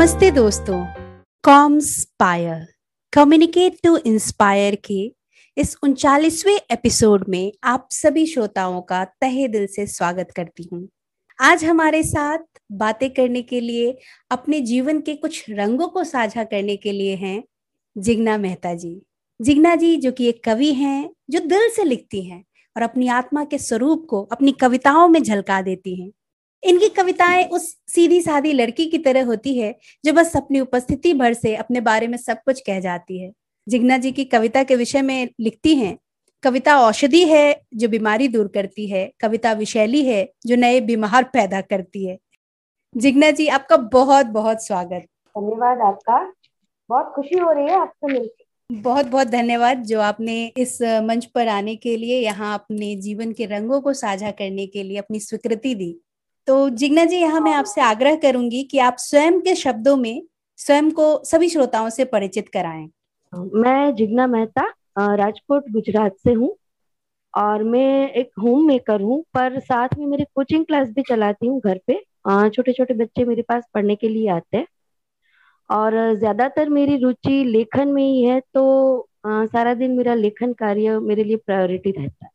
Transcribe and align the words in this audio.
नमस्ते 0.00 0.30
दोस्तों 0.30 0.86
कॉम्सपायर 1.42 2.66
communicate 3.12 3.76
to 3.84 3.96
inspire 3.96 4.74
के 4.74 5.14
इस 5.56 5.76
उनचालीसवें 5.82 6.60
एपिसोड 6.70 7.24
में 7.28 7.52
आप 7.64 7.88
सभी 7.90 8.26
श्रोताओं 8.26 8.82
का 8.82 9.04
तहे 9.04 9.48
दिल 9.48 9.66
से 9.66 9.86
स्वागत 9.86 10.30
करती 10.36 10.68
हूँ। 10.72 10.88
आज 11.40 11.64
हमारे 11.64 12.02
साथ 12.02 12.38
बातें 12.72 13.10
करने 13.10 13.42
के 13.42 13.60
लिए, 13.60 13.98
अपने 14.30 14.60
जीवन 14.60 15.00
के 15.00 15.14
कुछ 15.14 15.44
रंगों 15.50 15.88
को 15.88 16.04
साझा 16.04 16.44
करने 16.44 16.76
के 16.76 16.92
लिए 16.92 17.14
हैं 17.14 17.44
जिग्ना 17.98 18.38
मेहता 18.38 18.74
जी। 18.74 19.02
जिग्ना 19.42 19.74
जी 19.74 19.96
जो 19.96 20.12
कि 20.12 20.28
एक 20.28 20.44
कवि 20.44 20.72
हैं, 20.72 21.10
जो 21.30 21.40
दिल 21.40 21.68
से 21.68 21.84
लिखती 21.84 22.22
हैं 22.22 22.44
और 22.76 22.82
अपनी 22.82 23.08
आत्मा 23.08 23.44
के 23.44 23.58
स्वरूप 23.58 24.06
को, 24.10 24.22
अपनी 24.22 24.52
कविताओं 24.52 25.08
में 25.08 25.22
झलका 25.22 25.62
देती 25.62 26.02
हैं। 26.02 26.10
इनकी 26.62 26.88
कविताएँ 26.88 27.44
उस 27.44 27.74
सीधी 27.88 28.20
साधी 28.20 28.52
लड़की 28.52 28.86
की 28.86 28.98
तरह 28.98 29.24
होती 29.24 29.58
है 29.58 29.74
जो 30.04 30.12
बस 30.12 30.36
अपनी 30.36 30.60
उपस्थिति 30.60 31.12
भर 31.14 31.34
से 31.34 31.54
अपने 31.56 31.80
बारे 31.80 32.06
में 32.06 32.16
सब 32.18 32.42
कुछ 32.44 32.60
कह 32.60 32.80
जाती 32.80 33.20
है। 33.20 33.30
जिग्ना 33.66 33.96
जी 33.98 34.12
की 34.12 34.24
कविता 34.24 34.62
के 34.64 34.76
विषय 34.76 35.02
में 35.02 35.28
लिखती 35.40 35.74
हैं 35.74 35.96
कविता 36.42 36.78
औषधि 36.80 37.24
है 37.24 37.60
जो 37.74 37.88
बीमारी 37.88 38.28
दूर 38.28 38.48
करती 38.48 38.86
है 38.86 39.10
कविता 39.20 39.52
विशैली 39.52 40.04
है 40.04 40.28
जो 40.46 40.56
नए 40.56 40.80
बीमार 40.80 41.24
पैदा 41.24 41.60
करती 41.60 42.04
है। 42.06 42.18
जिग्ना 42.94 43.30
जी 43.30 43.46
आपका 43.48 43.76
बहुत 43.76 44.26
बहुत 44.26 44.66
स्वागत। 44.66 45.02
धन्यवाद 45.34 45.80
आपका। 45.80 46.20
बहुत 46.90 47.12
खुशी 47.14 47.38
हो 47.38 47.52
रही 47.52 47.64
है 47.64 47.80
आपसे 47.80 48.12
मिलकर 48.12 48.44
बहुत 48.70 49.06
बहुत 49.06 49.26
धन्यवाद 49.26 49.82
जो 49.82 50.00
आपने 50.00 50.34
इस 50.56 50.80
मंच 51.04 51.24
पर 51.24 51.48
आने 51.48 51.74
के 51.76 51.96
लिए 51.96 52.20
यहाँ 52.20 52.54
अपने 52.54 52.94
जीवन 52.96 53.32
के 53.32 53.46
रंगों 53.46 53.80
को 53.80 53.92
साझा 53.92 54.30
करने 54.30 54.66
के 54.66 54.82
लिए 54.82 54.96
अपनी 54.96 55.20
स्वीकृति 55.20 55.74
दी। 55.74 55.94
तो 56.48 56.68
जिग्ना 56.70 57.04
जी 57.04 57.16
यहाँ 57.16 57.40
मैं 57.40 57.52
आपसे 57.54 57.80
आग्रह 57.80 58.16
करूँगी 58.16 58.62
कि 58.62 58.78
आप 58.80 58.96
स्वयं 58.98 59.40
के 59.40 59.54
शब्दों 59.56 59.96
में 59.96 60.22
स्वयं 60.58 60.90
को 60.90 61.04
सभी 61.24 61.48
श्रोताओं 61.48 61.88
से 61.90 62.04
परिचित 62.06 62.48
कराएँ। 62.48 62.88
मैं 63.32 63.94
जिग्ना 63.96 64.26
मेहता 64.26 64.62
राजकोट 65.16 65.70
गुजरात 65.72 66.16
से 66.18 66.32
हूँ 66.32 66.56
और 67.34 67.62
मैं 67.64 68.10
एक 68.12 68.30
होम 68.42 68.66
मेकर 68.66 69.00
हूँ 69.00 69.22
पर 69.34 69.58
साथ 69.60 69.88
में 69.98 70.06
मेरी 70.06 70.24
कोचिंग 70.34 70.64
क्लास 70.66 70.88
भी 70.88 71.02
चलाती 71.08 71.46
हूँ 71.46 71.60
घर 71.60 71.80
पे। 71.86 72.00
छोटे 72.48 72.72
छोटे 72.72 72.94
बच्चे 72.94 73.24
मेरे 73.24 73.42
पास 73.42 73.64
पढ़ने 73.74 73.94
के 73.96 74.08
लिए 74.08 74.28
आते 74.30 74.56
हैं 74.56 74.66
और 75.70 75.94
ज़्यादातर 76.16 76.68
मेरी 76.70 76.96
रुचि 77.02 77.42
लेखन 77.44 77.88
में 77.88 78.02
ही 78.02 78.22
है 78.22 78.40
तो 78.54 79.08
सारा 79.26 79.74
दिन 79.74 79.96
मेरा 79.96 80.14
लेखन 80.16 80.52
कार्य 80.54 80.98
मेरे 81.00 81.24
लिए 81.24 81.36
प्रायोरिटी 81.36 81.90
रहता 81.90 82.24
है। 82.24 82.30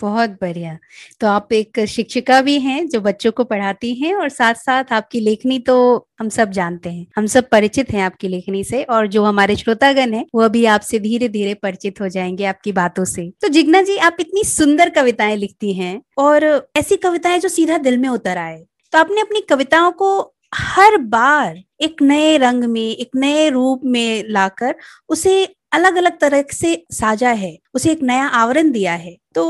बहुत 0.00 0.30
बढ़िया। 0.30 0.78
तो 1.20 1.26
आप 1.26 1.52
एक 1.52 1.80
शिक्षिका 1.88 2.40
भी 2.42 2.58
हैं 2.60 2.86
जो 2.88 3.00
बच्चों 3.00 3.32
को 3.32 3.44
पढ़ाती 3.44 3.94
हैं 3.94 4.14
और 4.14 4.28
साथ 4.28 4.54
साथ 4.54 4.92
आपकी 4.92 5.20
लेखनी 5.20 5.58
तो 5.58 6.06
हम 6.20 6.28
सब 6.28 6.50
जानते 6.50 6.90
हैं। 6.90 7.06
हम 7.16 7.26
सब 7.26 7.48
परिचित 7.48 7.90
हैं 7.92 8.02
आपकी 8.02 8.28
लेखनी 8.28 8.64
से 8.64 8.82
और 8.84 9.06
जो 9.06 9.24
हमारे 9.24 9.56
श्रोतागण 9.56 10.12
हैं 10.12 10.24
वह 10.34 10.48
भी 10.48 10.64
आपसे 10.64 10.98
धीरे 10.98 11.28
धीरे 11.28 11.54
परिचित 11.54 12.00
हो 12.00 12.08
जाएँगे 12.08 12.44
आपकी 12.44 12.72
बातों 12.72 13.04
से। 13.04 13.30
तो 13.42 13.48
जिग्ना 13.48 13.82
जी, 13.82 13.96
आप 13.96 14.16
इतनी 14.20 14.44
सुंदर 14.44 14.88
कविताएँ 14.88 15.36
लिखती 15.36 15.72
हैं 15.74 16.00
और 16.18 16.44
ऐसी 16.76 16.96
कविताएँ 16.96 17.38
जो 17.38 17.48
सीधा 17.48 17.78
दिल 17.78 17.98
में 17.98 18.08
उतर 18.08 18.38
आए। 18.38 18.64
तो 18.92 18.98
आपने 18.98 19.20
अपनी 19.20 19.40
कविताओं 19.40 19.90
को 19.92 20.20
हर 20.54 20.96
बार 20.96 21.58
एक 21.80 22.02
नए 22.02 22.36
रंग 22.36 22.64
में, 22.64 22.80
एक 22.82 23.10
नए 23.16 23.48
रूप 23.50 23.80
में 23.84 24.24
लाकर 24.28 24.74
उसे 25.08 25.44
अलग 25.72 25.96
अलग 25.96 26.18
तरह 26.20 26.42
से 26.52 26.74
साझा 26.92 27.30
है 27.32 27.56
उसे 27.74 27.92
एक 27.92 28.02
नया 28.02 28.26
आवरण 28.36 28.70
दिया 28.70 28.92
है। 28.94 29.16
तो 29.34 29.44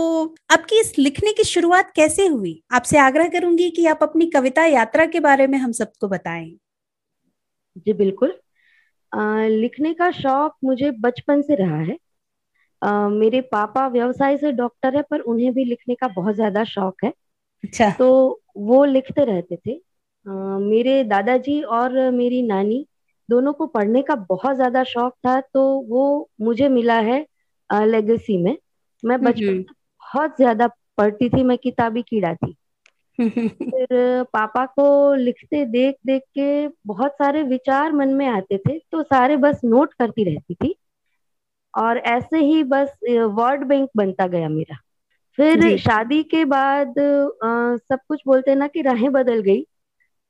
आपकी 0.50 0.80
इस 0.80 0.92
लिखने 0.98 1.32
की 1.32 1.44
शुरुआत 1.44 1.92
कैसे 1.96 2.26
हुई? 2.26 2.60
आपसे 2.72 2.98
आग्रह 2.98 3.28
करूँगी 3.28 3.70
कि 3.70 3.86
आप 3.86 4.02
अपनी 4.02 4.26
कविता 4.30 4.64
यात्रा 4.64 5.06
के 5.06 5.20
बारे 5.20 5.46
में 5.46 5.58
हम 5.58 5.72
सबको 5.72 6.08
बताएँ। 6.08 6.50
जी 7.76 7.92
बिल्कुल। 7.92 8.34
आ, 9.12 9.46
लिखने 9.46 9.92
का 9.94 10.10
शौक 10.10 10.56
मुझे 10.64 10.90
बचपन 11.00 11.42
से 11.42 11.54
रहा 11.54 11.78
है। 11.80 11.96
आ, 12.82 13.08
मेरे 13.08 13.40
पापा 13.52 13.86
व्यवसाय 13.88 14.36
से 14.36 14.52
डॉक्टर 14.52 14.96
है 14.96 15.02
पर 15.02 15.20
उन्हें 15.22 15.52
भी 15.54 15.64
लिखने 15.64 15.94
का 15.94 16.08
बहुत 16.08 16.34
ज़्यादा 16.34 16.64
शौक 16.64 17.04
है। 17.04 17.12
अच्छा। 17.64 17.90
तो 17.90 18.40
वो 18.56 18.84
लिखते 18.84 19.24
रहते 19.24 19.56
थे। 19.56 19.74
आ, 20.26 20.32
मेरे 20.58 21.02
दादाजी 21.04 21.60
और 21.62 21.98
मेरी 22.12 22.42
नानी 22.42 22.86
दोनों 23.30 23.52
को 23.52 23.66
पढ़ने 23.66 24.02
का 24.02 24.14
बहुत 24.28 24.56
ज़्यादा 24.56 24.82
शौक 24.84 25.12
था 25.26 25.40
तो 25.54 25.62
वो 25.88 26.04
मुझे 26.40 26.68
मिला 26.68 26.98
है 27.00 27.24
लेगेसी 27.70 28.36
में। 28.38 28.56
मैं 29.02 29.22
बचपन। 29.22 29.62
बहुत 29.62 30.36
ज़्यादा 30.36 30.66
पढ़ती 30.98 31.28
थी 31.28 31.42
मैं 31.42 31.56
किताबी 31.58 32.02
कीड़ा 32.02 32.34
थी। 32.34 32.54
फिर 33.64 34.22
पापा 34.24 34.64
को 34.66 35.14
लिखते 35.14 35.64
देख 35.66 35.96
देख 36.06 36.22
के 36.38 36.68
बहुत 36.86 37.12
सारे 37.12 37.42
विचार 37.42 37.92
मन 37.92 38.08
में 38.08 38.26
आते 38.26 38.58
थे 38.58 38.78
तो 38.92 39.02
सारे 39.02 39.36
बस 39.36 39.60
नोट 39.64 39.92
करती 39.94 40.24
रहती 40.24 40.54
थी। 40.54 40.74
और 41.74 41.98
ऐसे 41.98 42.38
ही 42.38 42.62
बस 42.64 42.96
वर्ड 43.10 43.64
बैंक 43.64 43.88
बनता 43.96 44.26
गया 44.26 44.48
मेरा। 44.48 44.76
फिर 45.38 45.76
शादी 45.76 46.22
के 46.22 46.44
बाद 46.44 46.98
आ, 47.44 47.76
सब 47.76 47.98
कुछ 48.08 48.22
बोलते 48.26 48.54
ना 48.54 48.66
कि 48.66 48.82
राहें 48.82 49.10
बदल 49.12 49.40
गई। 49.40 49.64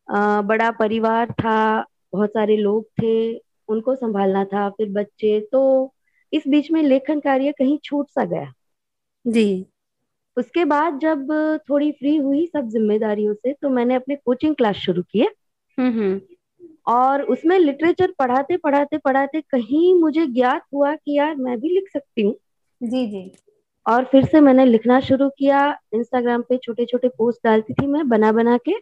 आ, 0.09 0.43
बड़ा 0.43 0.71
परिवार 0.71 1.33
था 1.33 1.85
बहुत 2.13 2.31
सारे 2.31 2.57
लोग 2.57 2.85
थे 2.85 3.37
उनको 3.69 3.95
संभालना 3.95 4.45
था 4.45 4.71
फिर 4.71 4.89
बच्चे 4.91 5.49
तो 5.53 5.95
इस 6.33 6.43
बीच 6.49 6.71
में 6.71 6.83
लेखन 6.83 7.21
कार्य 7.21 7.53
कहीं 7.53 7.79
छूट 7.85 8.11
सा 8.11 8.25
गया। 8.25 8.53
जी। 9.27 9.67
उसके 10.37 10.65
बाद 10.65 10.99
जब 10.99 11.27
थोड़ी 11.71 11.93
फ्री 11.93 12.17
हुई 12.17 12.47
सब 12.47 12.69
जिम्मेदारियों 12.69 13.35
से 13.35 13.53
तो 13.53 13.69
मैंने 13.69 13.95
अपने 13.95 14.17
कोचिंग 14.17 14.55
क्लास 14.55 14.77
शुरू 14.77 15.03
किए। 15.03 15.25
हम्म, 15.79 15.91
हम्म। 15.91 16.21
और 16.87 17.23
उसमें 17.23 17.59
लिटरेचर 17.59 18.15
पढ़ाते 18.19 18.57
पढ़ाते 18.57 18.99
पढ़ाते 18.99 19.41
कहीं 19.41 19.95
मुझे 19.95 20.27
ज्ञात 20.27 20.63
हुआ 20.75 20.95
कि 20.95 21.19
यार 21.19 21.37
मैं 21.37 21.61
भी 21.61 21.69
लिख 21.69 21.91
सकती 21.93 22.23
हूँ। 22.23 22.35
जी 22.83 23.07
जी। 23.07 23.33
और 23.87 24.05
फिर 24.05 24.25
से 24.25 24.41
मैंने 24.41 24.65
लिखना 24.65 25.01
शुरू 25.01 25.29
किया। 25.29 25.79
इंस्टाग्राम 25.95 26.43
पे 26.43 26.57
छोटे 26.57 26.85
छोटे 26.85 27.09
पोस्ट 27.09 27.41
डालती 27.45 27.73
थी 27.73 27.87
मैं 27.87 28.09
बना 28.09 28.33
बना 28.33 28.57
के। 28.57 28.73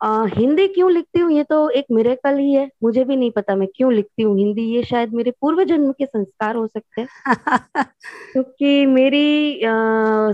आ, 0.00 0.24
हिंदी 0.26 0.68
क्यों 0.68 0.90
लिखती 0.90 1.20
हूँ? 1.20 1.32
ये 1.32 1.42
तो 1.44 1.70
एक 1.70 1.84
मिरेकल 1.92 2.36
ही 2.36 2.52
है। 2.54 2.68
मुझे 2.82 3.04
भी 3.04 3.16
नहीं 3.16 3.30
पता 3.30 3.56
मैं 3.56 3.68
क्यों 3.76 3.92
लिखती 3.92 4.22
हूँ 4.22 4.38
हिंदी। 4.38 4.62
ये 4.62 4.82
शायद 4.84 5.12
मेरे 5.14 5.30
पूर्व 5.30 5.64
जन्म 5.64 5.92
के 5.92 6.06
संस्कार 6.06 6.56
हो 6.56 6.66
सकते 6.66 7.00
हैं। 7.00 7.08
क्योंकि 8.32 8.86
मेरी 8.86 9.60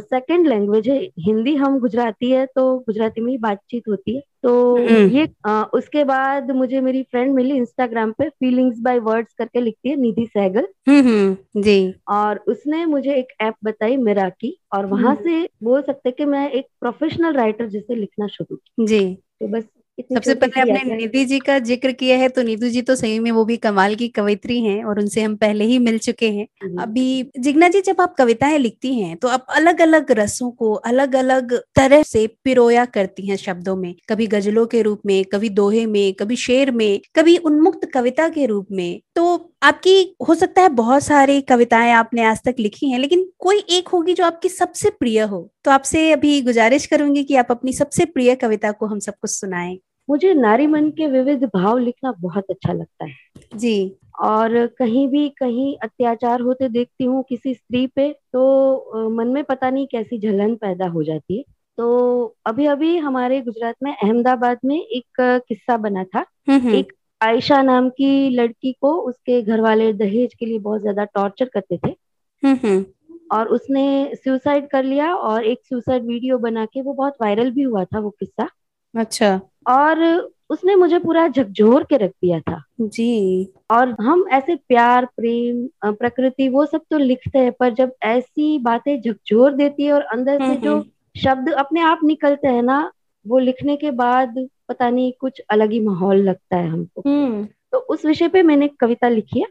सेकंड 0.00 0.46
लैंग्वेज 0.46 0.88
है। 0.88 0.98
हिंदी 1.18 1.54
हम 1.54 1.78
गुजराती 1.78 2.30
है 2.30 2.46
तो 2.46 2.78
गुजराती 2.78 3.20
में 3.20 3.32
ही 3.32 3.38
बातचीत 3.38 3.82
होती 3.88 4.14
है। 4.16 4.22
तो 4.42 4.76
हम्म। 4.76 5.08
ये 5.08 5.28
आ, 5.46 5.62
उसके 5.62 6.04
बाद 6.04 6.50
मुझे 6.50 6.80
मेरी 6.80 7.02
फ्रेंड 7.02 7.34
मिली 7.34 7.56
इंस्टाग्राम 7.56 8.12
पे 8.12 8.28
फीलिंग्स 8.28 8.80
बाय 8.80 8.98
वर्ड्स 8.98 9.34
करके 9.34 9.60
लिखती 9.60 9.88
है 9.88 9.96
निधि 9.96 10.26
सहगल। 10.26 10.68
हम्म, 10.88 11.08
हम्म, 11.08 11.62
जी। 11.62 11.94
और 12.08 12.40
उसने 12.48 12.84
मुझे 12.84 13.14
एक 13.14 13.28
ऐप 13.40 13.54
बताई 13.64 13.96
मेरा 13.96 14.28
की 14.28 14.58
और 14.72 14.86
वहाँ 14.86 15.14
से 15.14 15.48
बोल 15.62 15.82
सकते 15.82 16.10
कि 16.10 16.24
मैं 16.24 16.50
एक 16.50 16.66
प्रोफेशनल 16.80 17.32
राइटर 17.32 17.66
जैसे 17.66 17.94
लिखना 17.94 18.26
शुरू 18.26 18.86
जी। 18.86 19.18
तो 19.40 19.48
बस 19.48 19.64
सबसे 19.98 20.34
पहले 20.34 20.60
आपने 20.62 20.96
निधि 20.96 21.24
जी 21.24 21.38
का 21.38 21.58
ज़िक्र 21.60 21.92
किया 21.92 22.16
है 22.18 22.28
तो 22.28 22.42
निधि 22.42 22.68
जी 22.70 22.82
तो 22.82 22.94
सही 22.96 23.18
में 23.20 23.30
वो 23.32 23.44
भी 23.44 23.56
कमाल 23.56 23.94
की 23.94 24.06
कवित्री 24.08 24.60
हैं 24.62 24.84
और 24.84 24.98
उनसे 25.00 25.22
हम 25.22 25.34
पहले 25.36 25.64
ही 25.64 25.78
मिल 25.78 25.98
चुके 25.98 26.28
हैं। 26.30 26.46
अभी 26.82 27.06
जिग्ना 27.38 27.68
जी 27.68 27.80
जब 27.80 28.00
आप 28.00 28.14
कविताएँ 28.18 28.58
लिखती 28.58 28.94
हैं 28.94 29.16
तो 29.16 29.28
आप 29.28 29.46
अलग 29.50 29.80
अलग 29.80 30.10
रसों 30.12 30.50
को 30.52 30.72
अलग 30.90 31.14
अलग 31.16 31.54
तरह 31.76 32.02
से 32.04 32.26
पिरोया 32.44 32.84
करती 32.88 33.26
हैं 33.28 33.36
शब्दों 33.36 33.76
में। 33.76 33.94
कभी 34.08 34.26
गजलों 34.28 34.66
के 34.66 34.82
रूप 34.82 35.00
में 35.06 35.24
कभी 35.24 35.48
दोहे 35.50 35.84
में 35.86 36.12
कभी 36.14 36.36
शेर 36.38 36.70
में 36.72 37.00
कभी 37.16 37.36
उन्मुक्त 37.38 37.88
कविता 37.94 38.28
के 38.28 38.46
रूप 38.46 38.66
में। 38.72 39.00
तो 39.18 39.52
आपकी 39.62 40.16
हो 40.28 40.34
सकता 40.34 40.62
है 40.62 40.68
बहुत 40.68 41.02
सारी 41.02 41.40
कविताएँ 41.40 41.92
आपने 41.92 42.22
आज 42.24 42.40
तक 42.44 42.54
लिखी 42.58 42.90
हैं 42.90 42.98
लेकिन 42.98 43.30
कोई 43.38 43.58
एक 43.70 43.88
होगी 43.88 44.14
जो 44.14 44.24
आपकी 44.24 44.48
सबसे 44.48 44.90
प्रिय 44.90 45.20
हो। 45.20 45.50
तो 45.64 45.70
आपसे 45.70 46.12
अभी 46.12 46.42
गुजारिश 46.42 46.86
करूँगी 46.86 47.24
कि 47.24 47.36
आप 47.36 47.46
अपनी 47.50 47.72
सबसे 47.72 48.04
प्रिय 48.04 48.34
कविता 48.34 48.72
को 48.72 48.86
हम 48.86 48.98
सबको 48.98 49.26
सुनाएँ। 49.26 49.78
मुझे 50.10 50.34
नारी 50.34 50.66
मन 50.66 50.90
के 50.90 51.06
विविध 51.06 51.44
भाव 51.44 51.78
लिखना 51.78 52.12
बहुत 52.20 52.44
अच्छा 52.50 52.72
लगता 52.72 53.04
है। 53.04 53.12
जी। 53.56 53.96
और 54.20 54.66
कहीं 54.66 55.08
भी 55.08 55.28
कहीं 55.28 55.76
अत्याचार 55.82 56.40
होते 56.40 56.68
देखती 56.68 57.04
हूँ 57.04 57.24
किसी 57.28 57.54
स्त्री 57.54 57.86
पे 57.86 58.12
तो 58.12 59.10
मन 59.10 59.28
में 59.28 59.44
पता 59.44 59.70
नहीं 59.70 59.86
कैसी 59.86 60.18
जलन 60.18 60.54
पैदा 60.54 60.88
हो 60.88 61.02
जाती 61.02 61.36
है। 61.38 61.44
तो 61.78 62.36
अभी 62.46 62.66
अभी 62.66 62.96
हमारे 62.98 63.40
गुजरात 63.40 63.74
में 63.82 63.96
अहमदाबाद 63.96 64.58
में 64.64 64.80
एक 64.80 65.06
किस्सा 65.20 65.76
बना 65.76 66.04
था। 66.04 66.18
हम्म, 66.18 66.60
हम्म। 66.60 66.74
एक 66.74 66.92
आयशा 67.20 67.62
नाम 67.62 67.88
की 67.90 68.28
लड़की 68.30 68.72
को 68.72 68.92
उसके 69.00 69.40
घर 69.42 69.60
वाले 69.60 69.92
दहेज 69.92 70.34
के 70.34 70.46
लिए 70.46 70.58
बहुत 70.58 70.80
ज़्यादा 70.80 71.04
टॉर्चर 71.04 71.44
करते 71.44 71.78
थे। 71.86 71.94
हम्म, 72.42 72.84
और 73.32 73.48
उसने 73.48 74.14
सुसाइड 74.14 74.68
कर 74.68 74.84
लिया 74.84 75.14
और 75.14 75.44
एक 75.44 75.58
सुसाइड 75.64 76.04
वीडियो 76.06 76.38
बना 76.38 76.64
के 76.64 76.82
वो 76.82 76.92
बहुत 76.92 77.16
वायरल 77.22 77.50
भी 77.50 77.62
हुआ 77.62 77.84
था 77.84 77.98
वो 77.98 78.10
किस्सा। 78.10 78.48
अच्छा। 78.94 79.40
और 79.68 80.04
उसने 80.50 80.74
मुझे 80.76 80.98
पूरा 80.98 81.26
झकझोर 81.28 81.84
के 81.84 81.96
रख 81.96 82.10
दिया 82.10 82.38
था। 82.40 82.62
जी। 82.80 83.52
और 83.70 83.94
हम 84.00 84.24
ऐसे 84.32 84.54
प्यार 84.56 85.04
प्रेम 85.16 85.92
प्रकृति 85.92 86.48
वो 86.48 86.64
सब 86.66 86.80
तो 86.90 86.98
लिखते 86.98 87.38
हैं 87.38 87.52
पर 87.52 87.74
जब 87.74 87.92
ऐसी 88.02 88.58
बातें 88.58 89.00
झकझोर 89.00 89.54
देती 89.54 89.84
है 89.84 89.92
और 89.92 90.02
अंदर 90.02 90.38
से 90.38 90.56
जो 90.56 90.84
शब्द 91.16 91.52
अपने 91.52 91.80
आप 91.80 92.00
निकलते 92.04 92.48
हैं 92.48 92.62
ना 92.62 92.80
वो 93.26 93.38
लिखने 93.38 93.76
के 93.76 93.90
बाद 93.90 94.48
पता 94.68 94.88
नहीं 94.90 95.12
कुछ 95.20 95.40
अलग 95.50 95.70
ही 95.72 95.80
माहौल 95.80 96.22
लगता 96.22 96.56
है 96.56 96.68
हमको। 96.68 97.02
हम्म। 97.06 97.44
तो 97.72 97.78
उस 97.78 98.04
विषय 98.06 98.28
पे 98.28 98.42
मैंने 98.42 98.68
कविता 98.80 99.08
लिखी 99.08 99.40
है 99.40 99.46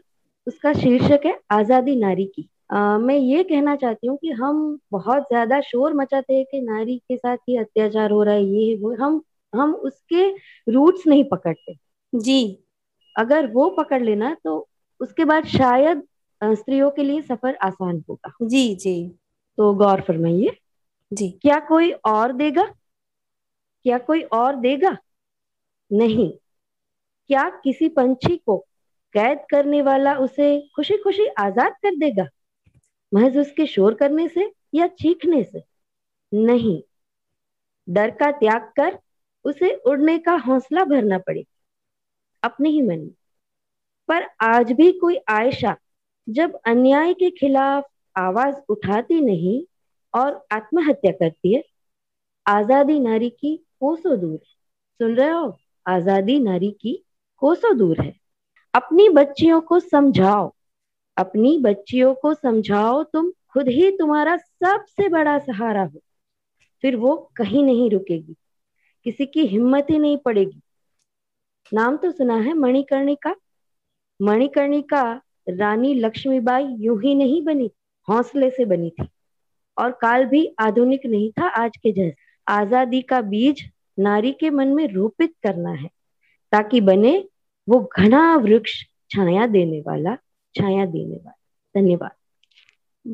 उसका 0.46 0.72
शीर्षक 0.72 1.26
है 1.26 1.38
आज़ादी 1.50 1.96
नारी 1.96 2.24
की। 2.26 2.48
आ, 2.72 2.98
मैं 2.98 3.16
ये 3.16 3.42
कहना 3.42 3.74
चाहती 3.76 4.06
हूँ 4.06 4.16
कि 4.16 4.30
हम 4.32 4.78
बहुत 4.92 5.22
ज़्यादा 5.22 5.60
शोर 5.60 5.94
मचाते 5.94 6.34
हैं 6.34 6.44
कि 6.44 6.60
नारी 6.60 6.96
के 6.98 7.16
साथ 7.16 7.36
ही 7.48 7.56
अत्याचार 7.56 8.10
हो 8.10 8.22
रहा 8.22 8.34
है 8.34 8.44
ये 8.44 8.74
वो 8.76 8.94
हम 8.96 9.20
हम 9.52 9.74
उसके 9.74 10.28
रूट्स 10.72 11.06
नहीं 11.06 11.24
पकड़ते। 11.24 11.74
जी। 12.12 12.58
अगर 13.16 13.46
वो 13.46 13.68
पकड़ 13.70 14.02
लेना 14.02 14.36
तो 14.44 14.56
उसके 15.00 15.24
बाद 15.24 15.46
शायद 15.46 16.02
स्त्रियों 16.40 16.90
के 16.90 17.02
लिए 17.02 17.22
सफ़र 17.22 17.54
आसान 17.62 18.02
होगा। 18.10 18.32
जी 18.42 18.74
जी। 18.74 19.08
तो 19.58 19.72
गौर 19.74 20.00
फरमाइए। 20.00 20.56
जी। 21.12 21.28
क्या 21.42 21.58
कोई 21.60 21.90
और 21.90 22.32
देगा? 22.32 22.64
क्या 23.84 23.98
कोई 23.98 24.22
और 24.22 24.56
देगा? 24.56 24.96
नहीं। 25.90 26.30
क्या 27.30 27.48
किसी 27.64 27.88
पंछी 27.88 28.36
को 28.36 28.56
कैद 29.14 29.38
करने 29.50 29.82
वाला 29.82 30.14
उसे 30.18 30.48
खुशी 30.76 30.96
खुशी 30.96 31.26
आज़ाद 31.38 31.72
कर 31.82 31.96
देगा? 31.96 32.26
महज 33.12 33.38
उसके 33.38 33.66
शोर 33.66 33.94
करने 33.94 34.28
से 34.28 34.52
या 34.74 34.86
चीखने 34.86 35.42
से? 35.44 35.62
नहीं। 36.32 36.80
डर 37.88 38.10
का 38.10 38.30
त्याग 38.30 38.72
कर 38.76 38.98
उसे 39.44 39.72
उड़ने 39.86 40.18
का 40.18 40.34
हौसला 40.36 40.84
भरना 40.84 41.18
पड़ेगा 41.18 41.56
अपने 42.42 42.68
ही 42.68 42.82
मन 42.82 42.98
में। 42.98 43.14
पर 44.08 44.26
आज 44.40 44.72
भी 44.72 44.90
कोई 44.92 45.18
आयशा 45.28 45.76
जब 46.26 46.58
अन्याय 46.66 47.14
के 47.14 47.30
खिलाफ 47.30 47.84
आवाज़ 48.16 48.54
उठाती 48.68 49.20
नहीं 49.20 49.62
और 50.14 50.46
आत्महत्या 50.52 51.12
करती 51.12 51.54
है 51.54 51.62
आज़ादी 52.46 52.98
नारी 53.00 53.30
की 53.30 53.56
कोसों 53.80 54.18
दूर 54.20 54.38
सुन 54.38 55.14
रहे 55.16 55.30
हो? 55.30 55.58
आज़ादी 55.88 56.38
नारी 56.38 56.70
की 56.70 57.04
कोसों 57.36 57.78
दूर 57.78 58.00
है। 58.00 58.12
अपनी 58.74 59.08
बच्चियों 59.08 59.60
को 59.60 59.80
समझाओ। 59.80 60.52
अपनी 61.16 61.58
बच्चियों 61.58 62.14
को 62.14 62.34
समझाओ, 62.34 63.02
तुम 63.02 63.32
खुद 63.52 63.68
ही 63.68 63.90
तुम्हारा 63.90 64.36
सबसे 64.36 65.08
बड़ा 65.08 65.38
सहारा 65.38 65.82
हो। 65.82 66.00
फिर 66.82 66.96
वो 66.96 67.30
कहीं 67.36 67.64
नहीं 67.64 67.90
रुकेगी। 67.90 68.36
किसी 69.04 69.26
की 69.26 69.46
हिम्मत 69.46 69.86
ही 69.90 69.98
नहीं 69.98 70.16
पड़ेगी। 70.16 70.60
नाम 71.74 71.96
तो 71.96 72.10
सुना 72.10 72.36
है 72.36 72.54
मणिकर्णिका। 72.54 73.34
मणिकर्णिका 74.22 75.22
रानी 75.48 75.94
लक्ष्मीबाई 75.94 76.64
यूँ 76.78 77.00
ही 77.02 77.14
नहीं 77.14 77.42
बनी, 77.42 77.70
हौसले 78.08 78.50
से 78.50 78.64
बनी 78.64 78.90
थी। 78.90 79.08
और 79.78 79.92
काल 79.92 80.24
भी 80.24 80.46
आधुनिक 80.58 81.06
नहीं 81.06 81.30
था 81.30 81.48
आज 81.48 81.76
के 81.76 81.92
जैसे। 81.92 82.14
आज़ादी 82.46 83.02
का 83.02 83.20
बीज 83.20 83.70
नारी 83.98 84.32
के 84.32 84.50
मन 84.50 84.68
में 84.68 84.88
रोपित 84.88 85.32
करना 85.42 85.70
है 85.70 85.88
ताकि 86.52 86.80
बने 86.80 87.24
वो 87.68 87.90
घना 87.96 88.36
वृक्ष 88.36 88.82
छाया 89.10 89.46
देने 89.46 89.80
वाला 89.80 90.14
छाया 90.54 90.86
देने 90.86 91.16
वाला। 91.16 91.34
धन्यवाद। 91.76 92.10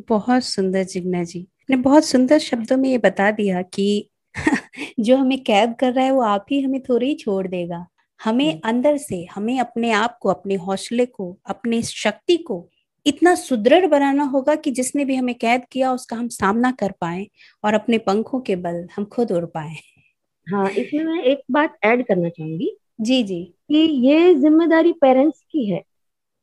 बहुत 0.09 0.45
सुंदर 0.45 0.83
जिग्ना 0.85 1.25
जी। 1.25 1.49
ने 1.71 1.77
बहुत 1.77 2.05
सुंदर 2.05 2.39
शब्दों 2.39 2.77
में 2.77 2.89
ये 2.89 2.99
बता 2.99 3.31
दिया 3.31 3.63
कि 3.63 4.11
जो 5.01 5.17
हमें 5.17 5.45
कैद 5.45 5.75
कर 5.81 5.93
रहा 5.93 6.05
है 6.05 6.11
वो 6.11 6.23
आप 6.23 6.47
ही 6.51 6.61
हमें 6.61 6.83
थोड़ी 6.83 7.07
ही 7.07 7.15
छोड़ 7.15 7.49
देगा। 7.49 7.87
हमें 8.25 8.51
हम्म। 8.51 8.61
अंदर 8.65 8.97
से 8.97 9.27
हमें 9.35 9.61
अपने 9.61 9.91
आप 9.91 10.19
को 10.19 10.29
अपने 10.29 10.55
हौसले 10.55 11.07
को 11.07 11.39
अपने 11.47 11.83
शक्ति 11.83 12.37
को 12.37 12.71
इतना 13.07 13.35
सुदृढ़ 13.35 13.87
बनाना 13.87 14.25
होगा 14.25 14.55
कि 14.55 14.71
जिसने 14.71 15.05
भी 15.05 15.15
हमें 15.15 15.35
कैद 15.35 15.63
किया 15.73 15.93
उसका 15.93 16.17
हम 16.17 16.29
सामना 16.29 16.73
कर 16.73 16.93
पाए 16.93 17.31
और 17.65 17.75
अपने 17.75 17.99
पंखों 17.99 18.41
के 18.41 18.57
बल 18.57 18.89
हम 18.97 19.05
खुद 19.05 19.33
उड़ 19.33 19.45
पाए। 19.45 19.75
हाँ 20.47 20.69
इसमें 20.71 21.05
मैं 21.05 21.23
एक 21.25 21.43
बात 21.51 21.77
ऐड 21.85 22.07
करना 22.07 22.29
चाहूँगी 22.29 22.77
जी 23.01 23.23
जी। 23.23 23.43
कि 23.69 23.79
ये 24.09 24.35
ज़िम्मेदारी 24.35 24.93
पेरेंट्स 24.93 25.41
की 25.51 25.65
है। 25.71 25.83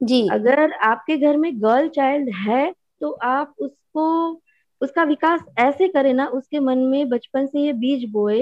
जी। 0.01 0.21
अगर 0.31 0.71
आपके 0.85 1.17
घर 1.17 1.37
में 1.37 1.51
गर्ल 1.63 1.89
चाइल्ड 1.89 2.29
है 2.37 2.71
तो 3.01 3.11
आप 3.23 3.55
उसको 3.59 4.05
उसका 4.81 5.03
विकास 5.03 5.41
ऐसे 5.59 5.87
करें 5.87 6.13
ना 6.13 6.27
उसके 6.29 6.59
मन 6.59 6.79
में 6.85 7.09
बचपन 7.09 7.47
से 7.47 7.61
ये 7.61 7.73
बीज 7.73 8.09
बोए 8.11 8.41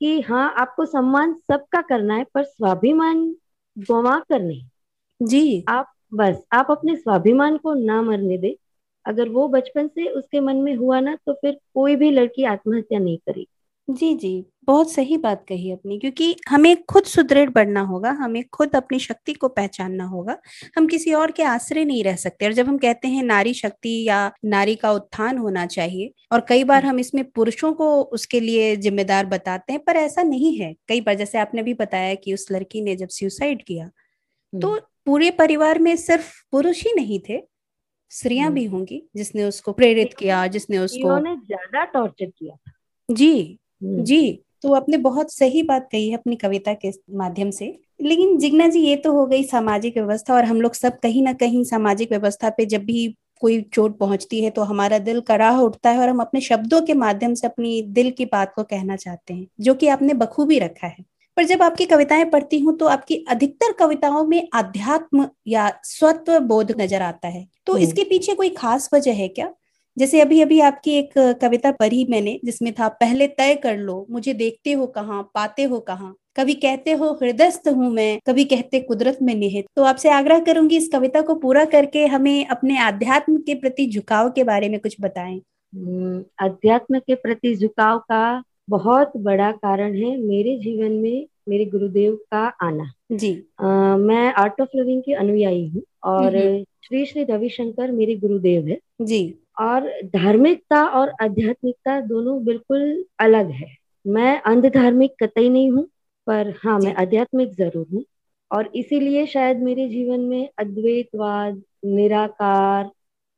कि 0.00 0.20
हाँ 0.20 0.54
आपको 0.58 0.84
सम्मान 0.86 1.34
सबका 1.42 1.80
करना 1.82 2.16
है 2.16 2.24
पर 2.34 2.44
स्वाभिमान 2.44 3.24
गवा 3.76 4.18
कर 4.28 4.40
नहीं। 4.42 4.64
जी। 5.20 5.64
आप 5.68 5.92
बस 6.14 6.42
आप 6.54 6.70
अपने 6.70 6.96
स्वाभिमान 6.96 7.56
को 7.58 7.74
ना 7.76 8.00
मरने 8.02 8.38
दे। 8.38 8.56
अगर 9.04 9.28
वो 9.28 9.48
बचपन 9.48 9.88
से 9.88 10.08
उसके 10.10 10.40
मन 10.40 10.56
में 10.56 10.74
हुआ 10.76 11.00
ना 11.00 11.16
तो 11.26 11.32
फिर 11.34 11.58
कोई 11.74 11.96
भी 11.96 12.10
लड़की 12.10 12.44
आत्महत्या 12.46 12.98
नहीं 12.98 13.18
करेगी। 13.18 13.46
जी 13.90 14.14
जी 14.14 14.30
बहुत 14.66 14.90
सही 14.92 15.16
बात 15.16 15.44
कही 15.48 15.70
अपनी 15.72 15.98
क्योंकि 15.98 16.34
हमें 16.48 16.82
खुद 16.84 17.04
सुदृढ़ 17.04 17.50
बढ़ना 17.50 17.80
होगा 17.80 18.10
हमें 18.10 18.42
खुद 18.52 18.74
अपनी 18.76 18.98
शक्ति 18.98 19.32
को 19.32 19.48
पहचानना 19.48 20.04
होगा 20.04 20.36
हम 20.76 20.86
किसी 20.86 21.12
और 21.12 21.30
के 21.30 21.42
आश्रय 21.42 21.84
नहीं 21.84 22.02
रह 22.04 22.16
सकते 22.16 22.46
और 22.46 22.52
जब 22.52 22.68
हम 22.68 22.78
कहते 22.78 23.08
हैं 23.08 23.22
नारी 23.22 23.54
शक्ति 23.54 24.04
या 24.08 24.20
नारी 24.46 24.74
का 24.74 24.92
उत्थान 24.92 25.38
होना 25.38 25.66
चाहिए 25.66 26.12
और 26.32 26.44
कई 26.48 26.64
बार 26.64 26.84
हम 26.84 26.98
इसमें 27.00 27.24
पुरुषों 27.30 27.72
को 27.72 27.90
उसके 28.12 28.40
लिए 28.40 28.74
जिम्मेदार 28.76 29.26
बताते 29.26 29.72
हैं 29.72 29.82
पर 29.84 29.96
ऐसा 29.96 30.22
नहीं 30.22 30.56
है 30.58 30.74
कई 30.88 31.00
बार 31.00 31.14
जैसे 31.14 31.38
आपने 31.38 31.62
भी 31.62 31.74
बताया 31.74 32.14
कि 32.14 32.34
उस 32.34 32.46
लड़की 32.52 32.80
ने 32.80 32.96
जब 32.96 33.08
सुसाइड 33.08 33.62
किया 33.64 33.90
तो। 34.52 34.78
पूरे 35.06 35.30
परिवार 35.30 35.78
में 35.78 35.94
सिर्फ़ 35.96 36.32
पुरुष 36.52 36.82
ही 36.84 36.92
नहीं 36.96 37.18
थे 37.28 37.40
स्त्रियाँ। 38.10 38.50
भी 38.52 38.64
होंगी 38.64 39.02
जिसने 39.16 39.44
उसको 39.44 39.72
प्रेरित 39.72 40.14
किया 40.14 40.46
जिसने 40.48 40.78
उसको 40.78 41.18
ज़्यादा 41.20 41.84
टॉर्चर 41.86 42.26
किया 42.28 42.56
जी। 43.08 43.58
जी 43.82 44.40
तो 44.62 44.72
आपने 44.74 44.96
बहुत 44.96 45.32
सही 45.32 45.62
बात 45.62 45.88
कही 45.92 46.08
है 46.08 46.16
अपनी 46.16 46.36
कविता 46.36 46.72
के 46.74 46.90
माध्यम 47.14 47.50
से। 47.50 47.66
लेकिन 48.02 48.36
जिग्ना 48.38 48.66
जी 48.68 48.80
ये 48.80 48.96
तो 48.96 49.12
हो 49.12 49.26
गई 49.26 49.42
सामाजिक 49.44 49.96
व्यवस्था 49.98 50.34
और 50.34 50.44
हम 50.44 50.60
लोग 50.60 50.74
सब 50.74 50.98
कहीं 50.98 51.22
ना 51.22 51.32
कहीं 51.32 51.62
सामाजिक 51.64 52.10
व्यवस्था 52.10 52.50
पे 52.50 52.66
जब 52.66 52.84
भी 52.84 53.06
कोई 53.40 53.60
चोट 53.74 53.96
पहुँचती 53.98 54.42
है 54.44 54.50
तो 54.50 54.62
हमारा 54.62 54.98
दिल 54.98 55.20
कराह 55.20 55.58
उठता 55.58 55.90
है 55.90 55.98
और 55.98 56.08
हम 56.08 56.20
अपने 56.20 56.40
शब्दों 56.40 56.80
के 56.82 56.94
माध्यम 56.94 57.34
से 57.34 57.46
अपनी 57.46 57.80
दिल 57.82 58.10
की 58.10 58.24
बात 58.24 58.52
को 58.54 58.62
कहना 58.62 58.96
चाहते 58.96 59.34
हैं 59.34 59.46
जो 59.60 59.74
कि 59.74 59.88
आपने 59.88 60.14
बखूबी 60.14 60.58
रखा 60.58 60.86
है। 60.86 61.04
पर 61.36 61.44
जब 61.44 61.62
आपकी 61.62 61.84
कविताएँ 61.86 62.24
पढ़ती 62.24 62.58
हूँ 62.58 62.76
तो 62.76 62.86
आपकी 62.86 63.16
अधिकतर 63.28 63.72
कविताओं 63.72 64.24
में 64.26 64.48
अध्यात्म 64.54 65.28
या 65.46 65.70
स्वत्व 65.84 66.38
बोध 66.38 66.72
नज़र 66.80 67.02
आता 67.02 67.28
है। 67.28 67.46
तो 67.66 67.72
हम्म। 67.72 67.82
इसके 67.84 68.04
पीछे 68.04 68.34
कोई 68.34 68.48
खास 68.50 68.88
वजह 68.94 69.12
है 69.12 69.28
क्या? 69.28 69.52
जैसे 70.00 70.20
अभी 70.20 70.40
अभी 70.40 70.60
आपकी 70.60 70.90
एक 70.90 71.10
कविता 71.18 71.70
पढ़ी 71.70 72.06
मैंने 72.10 72.40
जिसमें 72.44 72.72
था 72.72 72.88
पहले 72.88 73.26
तय 73.26 73.54
कर 73.54 73.76
लो 73.76 74.06
मुझे 74.10 74.34
देखते 74.34 74.72
हो 74.72 74.86
कहाँ 74.86 75.22
पाते 75.34 75.62
हो 75.62 75.80
कहाँ। 75.80 76.16
कभी 76.36 76.54
कहते 76.54 76.92
हो 76.92 77.18
हृदयस्थ 77.22 77.68
हूँ 77.68 77.90
मैं 77.90 78.18
कभी 78.26 78.44
कहते 78.44 78.80
कुदरत 78.80 79.18
में 79.22 79.34
निहित। 79.34 79.66
तो 79.76 79.82
आपसे 79.82 80.10
आग्रह 80.10 80.38
करूँगी 80.38 80.76
इस 80.76 80.88
कविता 80.92 81.20
को 81.20 81.34
पूरा 81.34 81.64
करके 81.64 82.06
हमें 82.06 82.46
अपने 82.46 82.78
अध्यात्म 82.78 83.36
के 83.36 83.54
प्रति 83.54 83.90
झुकाव 83.90 84.30
के 84.30 84.44
बारे 84.44 84.68
में 84.68 84.80
कुछ 84.80 84.96
बताएँ। 85.00 85.40
हम्म, 85.74 86.24
अध्यात्म 86.38 86.98
के 86.98 87.14
प्रति 87.14 87.56
झुकाव 87.56 87.98
का 87.98 88.42
बहुत 88.68 89.12
बड़ा 89.16 89.52
कारण 89.52 89.94
है 89.94 90.16
मेरे 90.16 90.58
जीवन 90.58 90.92
में 90.92 91.26
मेरे 91.48 91.64
गुरुदेव 91.64 92.14
का 92.14 92.46
आना। 92.62 92.92
जी। 93.12 93.44
आ, 93.60 93.96
मैं 93.96 94.32
आर्ट 94.32 94.60
ऑफ़ 94.60 94.68
लिविंग 94.76 95.02
की 95.02 95.12
अनुयायी 95.12 95.68
हूँ 95.68 95.82
और 96.04 96.64
श्री 96.84 97.06
श्री 97.06 97.24
रविशंकर 97.24 97.90
मेरे 97.90 98.16
गुरुदेव 98.16 98.66
है। 98.66 98.78
जी। 99.00 99.34
और 99.60 99.88
धार्मिकता 100.06 100.84
और 100.86 101.12
आध्यात्मिकता 101.22 102.00
दोनों 102.00 102.44
बिल्कुल 102.44 103.04
अलग 103.20 103.50
है। 103.50 103.76
मैं 104.06 104.40
अंध 104.42 104.66
धार्मिक 104.66 105.14
कतई 105.22 105.48
नहीं 105.48 105.70
हूँ 105.70 105.88
पर 106.26 106.54
हाँ 106.64 106.78
मैं 106.78 106.94
आध्यात्मिक 106.94 107.52
ज़रूर 107.54 107.86
हूँ। 107.94 108.04
और 108.50 108.70
इसीलिए 108.74 109.26
शायद 109.26 109.58
मेरे 109.62 109.88
जीवन 109.88 110.20
में 110.20 110.48
अद्वैतवाद 110.58 111.62
निराकार 111.84 112.90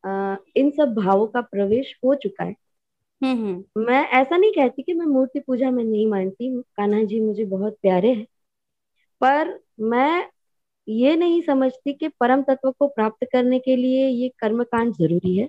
आ, 0.05 0.37
इन 0.57 0.71
सब 0.71 0.95
भावों 0.95 1.27
का 1.27 1.41
प्रवेश 1.41 1.95
हो 2.05 2.15
चुका 2.15 2.45
है। 2.45 2.55
हम्म, 3.23 3.47
हम्म। 3.47 3.85
मैं 3.85 4.09
ऐसा 4.09 4.37
नहीं 4.37 4.53
कहती 4.53 4.83
कि 4.83 4.93
मैं 4.93 5.07
मूर्ति 5.07 5.41
पूजा 5.41 5.71
में 5.71 5.85
नहीं 5.85 6.07
मानती 6.07 6.63
कान्हा 6.63 7.03
जी 7.05 7.21
मुझे 7.21 7.45
बहुत 7.45 7.77
प्यारे 7.83 8.13
हैं। 8.13 8.27
पर 9.21 9.61
मैं 9.81 10.29
ये 10.89 11.17
नहीं 11.17 11.43
समझती 11.43 11.93
कि 11.93 12.09
परम 12.09 12.43
तत्व 12.43 12.71
को 12.71 12.89
प्राप्त 12.89 13.27
करने 13.33 13.59
के 13.59 13.77
लिए 13.77 14.09
ये 14.09 14.29
कर्मकांड 14.39 14.95
ज़रूरी 14.95 15.37
है। 15.39 15.49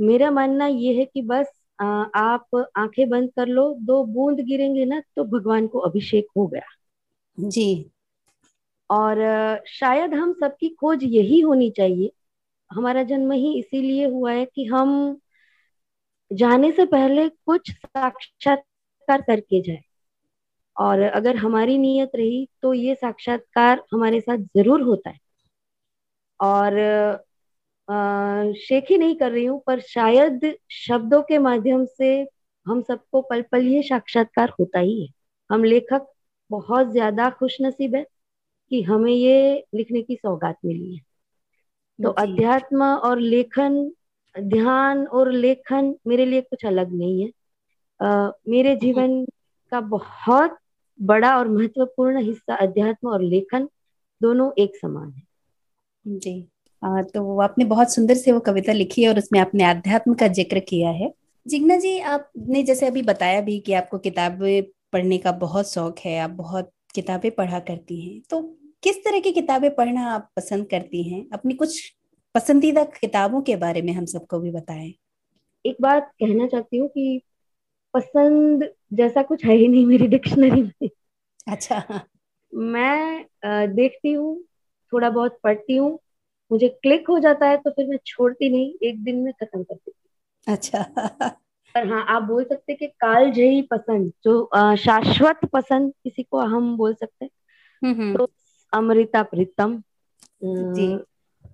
मेरा 0.00 0.30
मानना 0.30 0.66
ये 0.66 0.94
है 0.94 1.04
कि 1.04 1.22
बस 1.22 1.52
आ, 1.78 1.84
आप 2.14 2.64
आँखें 2.76 3.08
बंद 3.08 3.30
कर 3.36 3.46
लो 3.46 3.72
दो 3.80 4.02
बूंद 4.04 4.40
गिरेंगे 4.40 4.84
ना 4.84 5.00
तो 5.16 5.24
भगवान 5.24 5.66
को 5.66 5.78
अभिषेक 5.78 6.26
हो 6.36 6.46
गया। 6.46 6.66
जी। 7.38 7.90
और 8.90 9.18
शायद 9.68 10.14
हम 10.14 10.32
सबकी 10.32 10.68
खोज 10.70 11.04
यही 11.04 11.40
होनी 11.40 11.70
चाहिए। 11.70 12.10
हमारा 12.70 13.02
जन्म 13.02 13.32
ही 13.32 13.52
इसीलिए 13.58 14.06
हुआ 14.06 14.32
है 14.32 14.44
कि 14.44 14.64
हम 14.64 15.20
जाने 16.30 16.70
से 16.72 16.84
पहले 16.86 17.28
कुछ 17.28 17.70
साक्षात्कार 17.70 19.22
करके 19.22 19.60
जाए। 19.62 19.82
और 20.76 21.00
अगर 21.02 21.36
हमारी 21.36 21.78
नीयत 21.78 22.10
रही 22.14 22.46
तो 22.62 22.72
ये 22.74 22.94
साक्षात्कार 22.94 23.82
हमारे 23.92 24.20
साथ 24.20 24.38
ज़रूर 24.56 24.82
होता 24.82 25.10
है। 25.10 25.18
और 26.40 26.74
शेख 28.58 28.84
ही 28.90 28.98
नहीं 28.98 29.16
कर 29.16 29.30
रही 29.32 29.44
हूँ 29.44 29.62
पर 29.66 29.80
शायद 29.80 30.54
शब्दों 30.70 31.22
के 31.22 31.38
माध्यम 31.38 31.84
से 31.84 32.26
हम 32.66 32.82
सबको 32.82 33.20
पल 33.22 33.42
पल 33.42 33.66
ये 33.66 33.82
साक्षात्कार 33.82 34.52
होता 34.60 34.78
ही 34.78 35.02
है। 35.02 35.08
हम 35.50 35.64
लेखक 35.64 36.06
बहुत 36.50 36.90
ज़्यादा 36.92 37.30
खुश 37.30 37.56
नसीब 37.62 37.94
है 37.94 38.06
कि 38.70 38.82
हमें 38.82 39.12
ये 39.12 39.64
लिखने 39.74 40.02
की 40.02 40.16
सौगात 40.16 40.56
मिली 40.64 40.94
है। 40.94 41.00
तो 41.98 42.10
अध्यात्म 42.10 42.84
और 42.84 43.20
लेखन 43.20 43.92
ध्यान 44.34 45.06
और 45.06 45.32
लेखन 45.32 45.94
मेरे 46.06 46.26
लिए 46.26 46.40
कुछ 46.40 46.64
अलग 46.66 46.92
नहीं 46.92 47.22
है। 47.22 47.30
आ, 48.00 48.30
मेरे 48.48 48.76
जीवन 48.76 49.24
का 49.72 49.80
बहुत 49.80 50.58
बड़ा 51.00 51.38
और 51.38 51.48
महत्वपूर्ण 51.48 52.22
हिस्सा 52.22 52.54
अध्यात्म 52.54 53.08
और 53.08 53.22
लेखन 53.22 53.68
दोनों 54.20 54.50
एक 54.58 54.76
समान 54.76 55.10
है। 55.10 55.22
जी। 56.04 56.48
तो 56.82 57.38
आपने 57.40 57.64
बहुत 57.64 57.92
सुंदर 57.94 58.14
से 58.14 58.32
वो 58.32 58.40
कविता 58.40 58.72
लिखी 58.72 59.02
है 59.02 59.08
और 59.08 59.18
उसमें 59.18 59.40
आपने 59.40 59.64
अध्यात्म 59.64 60.14
का 60.14 60.28
ज़िक्र 60.28 60.60
किया 60.60 60.90
है। 60.90 61.12
जिग्ना 61.46 61.76
जी 61.76 61.98
आपने 62.00 62.62
जैसे 62.62 62.86
अभी 62.86 63.02
बताया 63.02 63.40
भी 63.40 63.58
कि 63.60 63.72
आपको 63.72 63.98
किताबें 63.98 64.62
पढ़ने 64.92 65.18
का 65.18 65.32
बहुत 65.32 65.72
शौक 65.72 65.98
है 65.98 66.18
आप 66.18 66.30
बहुत 66.30 66.70
किताबें 66.94 67.30
पढ़ा 67.30 67.58
करती 67.60 68.00
हैं 68.00 68.20
तो 68.30 68.40
किस 68.82 68.96
तरह 69.04 69.20
की 69.20 69.32
किताबें 69.32 69.74
पढ़ना 69.74 70.06
आप 70.10 70.28
पसंद 70.36 70.66
करती 70.66 71.02
हैं? 71.02 71.24
अपनी 71.32 71.54
कुछ 71.54 71.80
पसंदीदा 72.34 72.84
किताबों 73.00 73.40
के 73.42 73.56
बारे 73.56 73.82
में 73.82 73.92
हम 73.92 74.04
सबको 74.04 74.38
भी 74.40 74.50
बताएँ। 74.50 74.92
एक 75.64 75.76
बात 75.80 76.10
कहना 76.20 76.46
चाहती 76.46 76.76
हूँ 76.76 76.88
कि 76.88 77.20
पसंद 77.94 78.68
जैसा 78.92 79.22
कुछ 79.22 79.44
है 79.44 79.54
ही 79.56 79.68
नहीं 79.68 79.86
मेरी 79.86 80.06
डिक्शनरी 80.06 80.62
में। 80.62 80.88
अच्छा। 81.48 82.00
मैं 82.52 83.24
देखती 83.74 84.12
हूँ 84.12 84.36
थोड़ा 84.92 85.10
बहुत 85.10 85.38
पढ़ती 85.44 85.76
हूँ 85.76 85.98
मुझे 86.50 86.68
क्लिक 86.68 87.08
हो 87.08 87.18
जाता 87.18 87.46
है 87.46 87.56
तो 87.56 87.70
फिर 87.70 87.86
मैं 87.86 87.98
छोड़ती 88.06 88.48
नहीं 88.50 88.88
एक 88.88 89.04
दिन 89.04 89.16
में 89.16 89.32
खत्म 89.32 89.62
कर 89.62 89.74
देती 89.74 89.92
अच्छा। 90.46 90.82
पर 91.74 91.86
हाँ 91.88 92.04
आप 92.08 92.22
बोल 92.22 92.44
सकते 92.44 92.74
कि 92.74 92.86
काल 92.86 93.30
जयी 93.30 93.62
पसंद 93.62 94.12
जो 94.24 94.50
शाश्वत 94.76 95.40
पसंद 95.52 95.92
किसी 96.04 96.22
को 96.22 96.40
हम 96.40 96.76
बोल 96.76 96.94
सकते 96.94 97.24
हम्म, 97.82 97.94
हम्म। 98.02 98.16
तो 98.16 98.28
अमृता 98.72 99.22
प्रीतम 99.22 99.82
जी। 100.44 100.98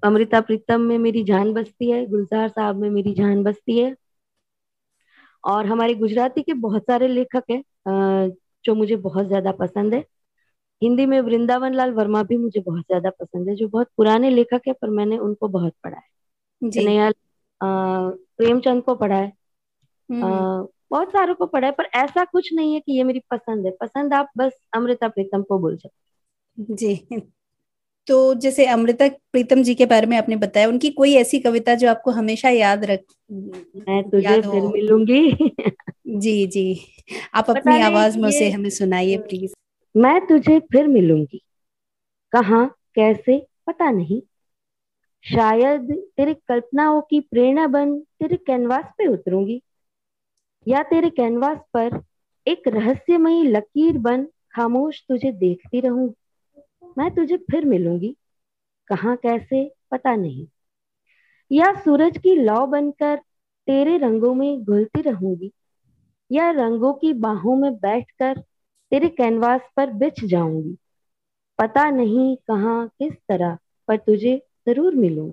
अमृता 0.04 0.40
प्रीतम 0.40 0.80
में 0.80 0.98
मेरी 0.98 1.24
जान 1.24 1.52
बसती 1.52 1.90
है 1.90 2.06
गुलजार 2.06 2.48
साहब 2.48 2.76
में 2.76 2.90
मेरी 2.90 3.14
जान 3.14 3.42
बसती 3.42 3.78
है। 3.78 3.94
और 5.44 5.66
हमारे 5.66 5.94
गुजराती 5.94 6.42
के 6.42 6.52
बहुत 6.54 6.82
सारे 6.82 7.08
लेखक 7.08 7.44
हैं 7.50 7.62
जो 8.64 8.74
मुझे 8.74 8.96
बहुत 8.96 9.26
ज़्यादा 9.26 9.52
पसंद 9.52 9.94
है। 9.94 10.04
हिंदी 10.82 11.06
में 11.06 11.20
वृंदावन 11.20 11.74
लाल 11.74 11.90
वर्मा 11.90 12.22
भी 12.22 12.36
मुझे 12.36 12.60
बहुत 12.60 12.82
ज़्यादा 12.82 13.10
पसंद 13.10 13.48
है 13.48 13.54
जो 13.56 13.68
बहुत 13.68 13.88
पुराने 13.96 14.30
लेखक 14.30 14.60
है 14.68 14.72
पर 14.72 14.90
मैंने 14.90 15.18
उनको 15.18 15.48
बहुत 15.48 15.72
पढ़ा 15.84 15.96
है। 15.96 16.70
कन्हैया 16.70 17.12
प्रेमचंद 17.60 18.82
को 18.82 18.94
पढ़ा 18.94 19.16
है। 19.16 19.32
हम्म। 20.10 20.66
बहुत 20.90 21.08
सारों 21.08 21.34
को 21.34 21.46
पढ़ा 21.46 21.66
है 21.66 21.72
पर 21.72 21.84
ऐसा 21.94 22.24
कुछ 22.24 22.52
नहीं 22.54 22.74
है 22.74 22.80
कि 22.80 22.92
ये 22.92 23.04
मेरी 23.04 23.20
पसंद 23.30 23.66
है। 23.66 23.70
पसंद 23.70 24.14
आप 24.14 24.30
बस 24.38 24.52
अमृता 24.76 25.08
प्रीतम 25.08 25.42
को 25.42 25.58
बोल 25.58 25.76
सकते 25.76 26.74
जी। 26.74 27.20
तो 28.06 28.34
जैसे 28.34 28.66
अमृता 28.66 29.08
प्रीतम 29.08 29.62
जी 29.62 29.74
के 29.74 29.86
बारे 29.86 30.06
में 30.06 30.16
आपने 30.16 30.36
बताया 30.36 30.68
उनकी 30.68 30.90
कोई 30.90 31.14
ऐसी 31.14 31.38
कविता 31.38 31.74
जो 31.74 31.90
आपको 31.90 32.10
हमेशा 32.10 32.48
याद 32.48 32.84
रख 32.84 33.00
मैं 33.32 34.02
तुझे 34.10 34.40
फिर 34.42 34.62
मिलूँगी। 34.62 35.30
जी 36.08 36.46
जी। 36.46 36.78
आप 37.34 37.50
अपनी 37.50 37.80
आवाज़ 37.80 38.18
में 38.18 38.28
उसे 38.28 38.50
हमें 38.50 38.70
सुनाइए 38.70 39.16
प्लीज़ 39.16 39.54
मैं 39.96 40.26
तुझे 40.26 40.60
फिर 40.60 40.88
मिलूँगी। 40.88 41.42
कहा, 42.32 42.64
कैसे, 42.94 43.46
पता 43.66 43.90
नहीं। 43.90 44.22
शायद 45.34 45.92
तेरी 46.16 46.34
कल्पनाओं 46.34 47.02
की 47.02 47.20
प्रेरणा 47.20 47.66
बन 47.66 47.98
तेरे 47.98 48.36
कैनवास 48.36 48.84
पे 48.98 49.06
उतरूँगी। 49.06 49.62
या 50.68 50.82
तेरे 50.82 51.10
कैनवास 51.10 51.58
पर 51.74 52.02
एक 52.46 52.68
रहस्यमयी 52.68 53.42
लकीर 53.42 53.98
बन 53.98 54.24
खामोश 54.24 55.04
तुझे 55.08 55.32
देखती 55.32 55.80
रहूँ। 55.80 56.14
मैं 56.98 57.14
तुझे 57.14 57.36
फिर 57.36 57.64
मिलूँगी। 57.64 58.16
कहा, 58.86 59.14
कैसे, 59.14 59.74
पता 59.90 60.16
नहीं। 60.16 60.46
या 61.52 61.80
सूरज 61.80 62.18
की 62.18 62.34
लौ 62.34 62.66
बनकर 62.66 63.16
तेरे 63.66 63.96
रंगों 63.96 64.34
में 64.34 64.64
घुलती 64.64 65.00
रहूँगी। 65.00 65.52
या 66.32 66.50
रंगों 66.50 66.92
की 66.92 67.12
बाहों 67.12 67.56
में 67.56 67.74
बैठकर 67.74 68.42
तेरे 68.92 69.08
कैनवास 69.08 69.60
पर 69.76 69.90
बिछ 69.92 70.24
जाऊँगी। 70.24 70.76
पता 71.58 71.90
नहीं 71.90 72.36
कहा, 72.36 72.86
किस 72.88 73.12
तरह, 73.28 73.56
पर 73.88 73.96
तुझे 73.96 74.36
ज़रूर 74.68 74.94
मिलूं। 74.94 75.30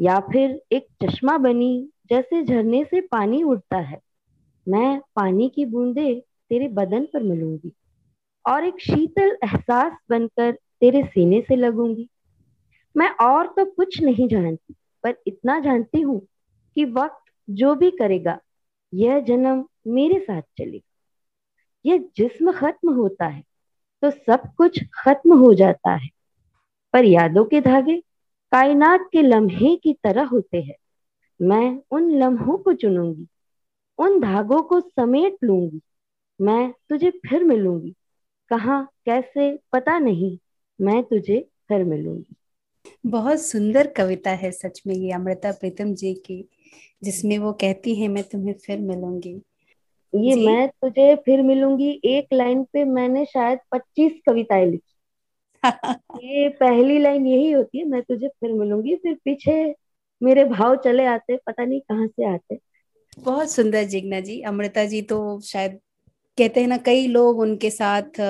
या 0.00 0.18
फिर 0.22 0.60
एक 0.72 0.86
चश्मा 1.04 1.36
बनी, 1.38 1.88
जैसे 2.10 2.42
झरने 2.44 2.84
से 2.84 3.00
पानी 3.00 3.42
उड़ता 3.42 3.78
है। 3.78 4.00
मैं 4.66 5.00
पानी 5.16 5.48
की 5.48 5.64
बूंदे 5.64 6.14
तेरे 6.50 6.68
बदन 6.68 7.04
पर 7.04 7.22
मिलूँगी, 7.22 7.72
और 8.44 8.64
एक 8.64 8.80
शीतल 8.80 9.36
एहसास 9.44 9.92
बनकर 10.10 10.52
तेरे 10.80 11.02
सीने 11.04 11.40
से 11.40 11.56
लगूँगी। 11.56 12.08
मैं 12.94 13.08
और 13.20 13.46
तो 13.46 13.64
कुछ 13.64 14.00
नहीं 14.02 14.28
जानती, 14.28 14.74
पर 15.04 15.16
इतना 15.26 15.58
जानती 15.60 16.00
हूँ 16.00 16.20
कि 16.76 16.84
वक्त 16.84 17.32
जो 17.48 17.74
भी 17.74 17.90
करेगा, 17.90 18.38
यह 18.92 19.20
जन्म 19.20 19.64
मेरे 19.86 20.18
साथ 20.20 20.42
चलेगा। 20.58 20.87
यह 21.84 21.98
जिस्म 22.16 22.52
खत्म 22.52 22.94
होता 22.94 23.26
है 23.26 23.42
तो 24.02 24.10
सब 24.10 24.42
कुछ 24.56 24.80
खत्म 24.94 25.38
हो 25.38 25.52
जाता 25.54 25.94
है। 25.94 26.08
पर 26.94 27.04
यादों 27.04 27.44
के 27.44 27.60
धागे 27.60 27.96
कायनात 28.52 29.08
के 29.12 29.22
लम्हे 29.22 29.74
की 29.76 29.92
तरह 29.94 30.24
होते 30.24 30.60
हैं। 30.62 30.76
मैं 31.40 31.80
उन 31.90 32.10
लम्हों 32.10 32.56
को 32.58 32.72
चुनूँगी, 32.72 33.26
उन 33.98 34.20
धागों 34.20 34.62
को 34.62 34.80
समेट 34.80 35.36
लूँगी, 35.44 35.80
मैं 36.40 36.72
तुझे 36.88 37.10
फिर 37.10 37.44
मिलूँगी। 37.44 37.94
कहा, 38.50 38.80
कैसे, 39.06 39.58
पता 39.72 39.98
नहीं, 39.98 40.36
मैं 40.78 41.02
तुझे 41.02 41.40
फिर 41.68 41.84
मिलूँगी। 41.84 42.34
बहुत 43.06 43.40
सुंदर 43.40 43.86
कविता 43.86 44.30
है 44.30 44.50
सच 44.50 44.82
में 44.86 44.94
ये 44.94 45.12
अमृता 45.12 45.52
प्रीतम 45.52 45.94
जी 45.94 46.14
की, 46.14 46.48
जिसमें 47.02 47.38
वो 47.38 47.52
कहती 47.52 47.94
है, 47.94 48.08
मैं 48.08 48.24
तुम्हें 48.24 48.54
फिर 48.54 48.78
मिलूँगी। 48.78 49.40
ये 50.12 50.34
जी? 50.34 50.46
मैं 50.46 50.68
तुझे 50.82 51.14
फिर 51.16 51.42
मिलूँगी। 51.42 51.90
एक 52.06 52.28
लाइन 52.32 52.64
पे 52.72 52.84
मैंने 52.86 53.24
शायद 53.26 53.58
पच्चीस 53.72 54.20
कविताएँ 54.26 54.66
लिखी। 54.66 54.94
ये 56.16 56.48
पहली 56.60 56.98
लाइन 56.98 57.26
यही 57.26 57.50
होती 57.52 57.78
है 57.78 57.84
मैं 57.84 58.02
तुझे 58.02 58.28
फिर 58.30 58.52
मिलूँगी। 58.52 58.96
फिर 58.96 59.14
पीछे 59.24 59.54
मेरे 60.20 60.44
भाव 60.44 60.76
चले 60.76 61.04
आते 61.06 61.36
पता 61.46 61.64
नहीं 61.64 61.80
कहाँ 61.80 62.06
से 62.06 62.32
आते। 62.34 62.58
बहुत 63.18 63.50
सुंदर 63.50 63.84
जिग्ना 63.84 64.20
जी। 64.20 64.40
अमृता 64.42 64.84
जी 64.84 65.00
तो 65.02 65.18
शायद 65.40 65.78
कहते 66.38 66.60
हैं 66.60 66.68
ना 66.68 66.76
कई 66.78 67.06
लोग 67.06 67.38
उनके 67.38 67.70
साथ 67.70 68.20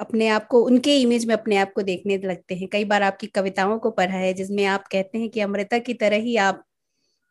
अपने 0.00 0.28
आप 0.28 0.46
को 0.46 0.62
उनके 0.64 0.96
इमेज 1.02 1.26
में 1.26 1.34
अपने 1.34 1.56
आप 1.56 1.72
को 1.72 1.82
देखने 1.82 2.18
लगते 2.18 2.54
हैं। 2.54 2.68
कई 2.68 2.84
बार 2.84 3.02
आपकी 3.02 3.26
कविताओं 3.28 3.78
को 3.78 3.90
पढ़ा 3.90 4.16
है 4.16 4.32
जिसमें 4.34 4.64
आप 4.66 4.86
कहते 4.92 5.18
हैं 5.18 5.28
कि 5.30 5.40
अमृता 5.40 5.78
की 5.80 5.94
तरह 5.94 6.16
ही 6.18 6.36
आप 6.42 6.64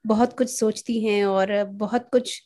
बहुत 0.06 0.34
कुछ 0.38 0.50
सोचती 0.50 1.00
हैं 1.06 1.26
और 1.26 1.64
बहुत 1.76 2.10
कुछ 2.12 2.42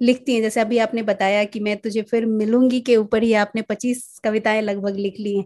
लिखती 0.00 0.34
हैं। 0.34 0.42
जैसे 0.42 0.60
अभी 0.60 0.78
आपने 0.78 1.02
बताया 1.02 1.44
कि 1.44 1.60
मैं 1.60 1.76
तुझे 1.76 2.02
फिर 2.02 2.26
मिलूँगी 2.26 2.80
के 2.80 2.96
ऊपर 2.96 3.22
ही 3.22 3.32
आपने 3.36 3.62
पच्चीस 3.62 4.20
कविताएँ 4.24 4.60
लगभग 4.62 4.96
लिख 4.96 5.20
ली 5.20 5.36
हैं। 5.36 5.44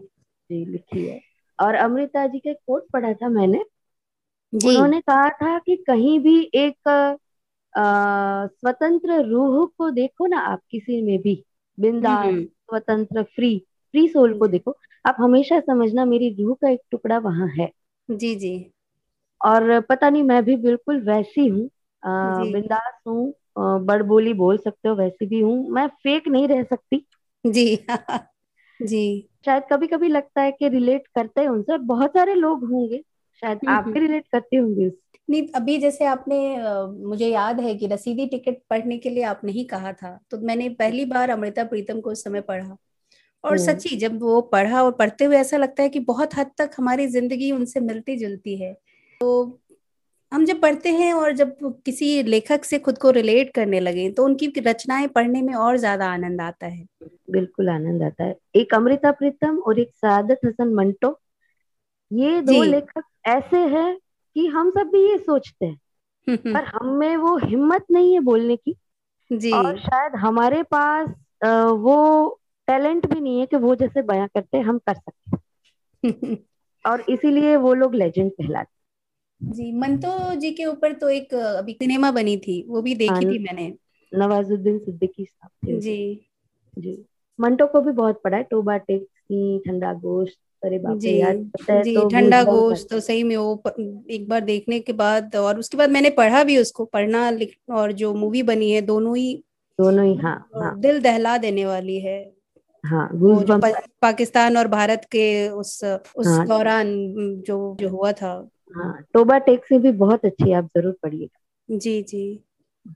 जी 0.49 0.63
लिखी 0.65 1.05
है। 1.05 1.19
और 1.59 1.75
अमृता 1.75 2.25
जी 2.27 2.39
का 2.39 2.53
कोट 2.53 2.89
पढ़ा 2.93 3.13
था 3.13 3.29
मैंने। 3.29 3.63
उन्होंने 4.53 4.99
कहा 5.01 5.29
था 5.31 5.57
कि 5.59 5.75
कहीं 5.87 6.19
भी 6.19 6.39
एक 6.55 6.87
आ, 7.73 8.45
स्वतंत्र 8.47 9.21
रूह 9.23 9.65
को 9.77 9.89
देखो 9.91 10.25
ना 10.27 10.39
आप 10.47 10.61
किसी 10.71 11.01
में 11.01 11.17
भी। 11.21 11.35
बिंदास 11.77 12.25
हम्म। 12.25 12.43
स्वतंत्र 12.43 13.23
फ्री 13.25 13.57
फ्री 13.93 14.07
सोल 14.07 14.37
को 14.39 14.47
देखो। 14.47 14.75
आप 15.05 15.15
हमेशा 15.19 15.59
समझना 15.59 16.05
मेरी 16.05 16.29
रूह 16.35 16.55
का 16.61 16.69
एक 16.69 16.81
टुकड़ा 16.91 17.17
वहाँ 17.19 17.47
है। 17.57 17.71
जी 18.09 18.33
जी। 18.35 18.53
और 19.41 19.79
पता 19.81 20.09
नहीं 20.09 20.23
मैं 20.23 20.43
भी 20.43 20.55
बिल्कुल 20.55 21.01
वैसी 21.01 21.47
हूँ। 21.47 21.69
बिंदास 22.03 22.93
हूँ 23.07 23.33
बड़बोली 23.57 24.33
बोल 24.33 24.57
सकते 24.57 24.89
हो 24.89 24.95
वैसी 24.95 25.25
भी 25.25 25.39
हूँ। 25.39 25.69
मैं 25.69 25.87
फेक 25.87 26.27
नहीं 26.27 26.47
रह 26.47 26.63
सकती। 26.63 27.05
जी 27.45 27.75
जी। 28.81 29.29
शायद 29.45 29.63
कभी 29.71 29.87
कभी 29.87 30.07
लगता 30.07 30.41
है 30.41 30.51
कि 30.51 30.67
रिलेट 30.69 31.07
करते 31.07 31.41
हैं 31.41 31.47
उनसे 31.47 31.77
बहुत 31.77 32.11
सारे 32.11 32.33
लोग 32.33 32.63
होंगे। 32.71 33.03
शायद 33.43 33.59
हम्म, 33.67 33.75
आप 33.77 33.87
भी 33.87 33.99
रिलेट 33.99 34.27
करते 34.31 34.57
होंगे 34.57 34.91
नहीं 35.29 35.47
अभी 35.55 35.77
जैसे 35.77 36.05
आपने 36.05 36.37
मुझे 37.07 37.27
याद 37.27 37.59
है 37.59 37.75
कि 37.75 37.87
रसीदी 37.87 38.25
टिकट 38.27 38.57
पढ़ने 38.69 38.97
के 38.97 39.09
लिए 39.09 39.23
आपने 39.23 39.51
ही 39.51 39.63
कहा 39.63 39.93
था 39.93 40.19
तो 40.31 40.37
मैंने 40.37 40.69
पहली 40.69 41.05
बार 41.05 41.29
अमृता 41.29 41.63
प्रीतम 41.63 42.01
को 42.01 42.11
उस 42.11 42.23
समय 42.23 42.41
पढ़ा। 42.41 42.77
और 43.43 43.57
हम्म। 43.57 43.65
सच्ची 43.65 43.95
जब 43.95 44.21
वो 44.21 44.41
पढ़ा 44.41 44.83
और 44.83 44.91
पढ़ते 44.91 45.25
हुए 45.25 45.37
ऐसा 45.37 45.57
लगता 45.57 45.83
है 45.83 45.89
कि 45.89 45.99
बहुत 45.99 46.35
हद 46.35 46.51
तक 46.57 46.71
हमारी 46.77 47.07
ज़िंदगी 47.07 47.51
उनसे 47.51 47.79
मिलती 47.79 48.17
जुलती 48.17 48.57
है 48.57 48.73
तो 49.21 49.59
हम 50.33 50.45
जब 50.45 50.59
पढ़ते 50.61 50.89
हैं 50.91 51.13
और 51.13 51.31
जब 51.33 51.55
किसी 51.85 52.21
लेखक 52.23 52.63
से 52.65 52.79
खुद 52.79 52.97
को 52.97 53.11
रिलेट 53.11 53.53
करने 53.55 53.79
लगे 53.79 54.09
तो 54.11 54.25
उनकी 54.25 54.53
रचनाएँ 54.59 55.07
पढ़ने 55.07 55.41
में 55.41 55.53
और 55.55 55.77
ज़्यादा 55.77 56.11
आनंद 56.13 56.41
आता 56.41 56.67
है। 56.67 56.85
बिल्कुल 57.31 57.69
आनंद 57.69 58.03
आता 58.03 58.23
है। 58.23 58.35
एक 58.55 58.73
अमृता 58.75 59.11
प्रीतम 59.11 59.57
और 59.59 59.79
एक 59.79 59.91
सादत 59.95 60.39
हसन 60.45 60.73
मंटो 60.75 61.17
ये 62.11 62.41
दो 62.41 62.61
लेखक 62.63 63.03
ऐसे 63.27 63.57
हैं 63.67 63.95
कि 64.35 64.45
हम 64.47 64.69
सब 64.71 64.87
भी 64.87 65.01
ये 65.09 65.17
सोचते 65.17 65.65
हैं 65.65 65.79
पर 66.53 66.63
हम 66.65 66.87
में 66.97 67.15
वो 67.17 67.35
हिम्मत 67.37 67.85
नहीं 67.91 68.13
है 68.13 68.19
बोलने 68.21 68.55
की। 68.55 68.75
जी। 69.31 69.53
और 69.53 69.77
शायद 69.79 70.15
हमारे 70.15 70.61
पास 70.71 71.09
वो 71.79 71.95
टैलेंट 72.67 73.05
भी 73.13 73.19
नहीं 73.21 73.39
है 73.39 73.45
कि 73.45 73.57
वो 73.57 73.75
जैसे 73.75 74.01
बयां 74.03 74.27
करते 74.27 74.59
हम 74.61 74.77
कर 74.79 74.95
सकते 74.95 75.37
और 76.85 77.01
इसीलिए 77.09 77.55
वो 77.57 77.73
लोग 77.73 77.95
लेजेंड 77.95 78.31
कहलाते 78.31 78.82
जी 79.41 79.71
मंतो 79.71 80.35
जी 80.35 80.51
के 80.51 80.65
ऊपर 80.65 80.93
तो 80.93 81.09
एक 81.09 81.33
अभी 81.33 81.73
सिनेमा 81.73 82.11
बनी 82.11 82.37
थी 82.37 82.65
वो 82.67 82.81
भी 82.81 82.95
देखी 82.95 83.09
हाँ, 83.09 83.21
थी 83.21 83.39
मैंने। 83.39 83.73
नवाजुद्दीन 84.13 84.79
सिद्दीकी 84.79 85.25
साहब 85.25 85.79
जी। 85.79 86.29
जी। 86.77 87.05
मंटो 87.39 87.67
को 87.67 87.81
भी 87.81 87.91
बहुत 87.91 88.21
पढ़ा 88.23 88.37
है 88.37 88.43
टोबा 88.43 88.77
टेक्सी 88.77 89.59
ठंडा 89.59 89.93
गोश्त 89.93 90.37
अरे 90.63 90.79
बाप 90.79 90.97
जी 90.97 91.21
जी 91.67 91.95
तो 91.95 92.09
ठंडा 92.09 92.43
गोश्त 92.43 92.89
तो 92.89 92.99
सही 92.99 93.23
में 93.23 93.37
वो 93.37 93.63
एक 94.09 94.25
बार 94.29 94.41
देखने 94.41 94.79
के 94.79 94.93
बाद 94.93 95.35
और 95.35 95.59
उसके 95.59 95.77
बाद 95.77 95.89
मैंने 95.89 96.09
पढ़ा 96.09 96.43
भी 96.43 96.57
उसको 96.57 96.85
पढ़ना 96.85 97.31
और 97.71 97.91
जो 97.91 98.13
मूवी 98.13 98.43
बनी 98.43 98.71
है 98.71 98.81
दोनों 98.81 99.17
ही 99.17 99.43
दोनों 99.79 100.05
ही 100.05 100.15
हाँ, 100.15 100.49
हाँ। 100.55 100.79
दिल 100.79 101.01
दहला 101.01 101.37
देने 101.37 101.65
वाली 101.65 101.99
है। 101.99 102.33
हाँ 102.85 103.09
पा, 103.13 103.81
पाकिस्तान 104.01 104.57
और 104.57 104.67
भारत 104.67 105.07
के 105.11 105.49
उस 105.49 105.83
उस 106.15 106.27
हाँ, 106.27 106.47
दौरान 106.47 106.87
जो 107.47 107.77
जो 107.79 107.89
हुआ 107.89 108.11
था। 108.11 108.49
हाँ 108.73 108.93
टोबा 109.13 109.37
टैक्सी 109.37 109.77
भी 109.79 109.91
बहुत 109.93 110.25
अच्छी 110.25 110.49
है 110.49 110.55
आप 110.55 110.65
ज़रूर 110.77 110.97
पढ़िएगा। 111.03 111.77
जी 111.77 112.01
जी। 112.03 112.43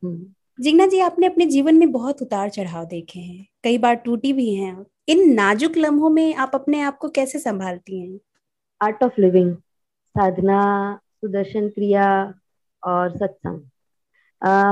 हम्म। 0.04 0.26
जिग्ना 0.60 0.86
जी 0.88 1.00
आपने 1.00 1.28
अपने 1.28 1.46
जीवन 1.46 1.76
में 1.76 1.92
बहुत 1.92 2.22
उतार 2.22 2.50
चढ़ाव 2.50 2.86
देखे 2.86 3.20
हैं 3.20 3.46
कई 3.64 3.78
बार 3.78 3.96
टूटी 3.96 4.32
भी 4.34 4.54
हैं। 4.56 4.86
इन 5.10 5.34
नाजुक 5.34 5.78
लम्हों 5.78 6.10
में 6.10 6.34
आप 6.36 6.52
अपने 6.56 6.82
आप 6.82 6.98
को 6.98 7.10
कैसे 7.10 7.40
संभालती 7.40 8.00
हैं? 8.00 8.20
आर्ट 8.82 9.04
ऑफ़ 9.04 9.22
लिविंग 9.22 9.56
साधना 10.16 10.62
सुदर्शन 11.22 11.70
क्रिया 11.70 12.08
और 12.84 13.18
सत्संग। 13.18 13.62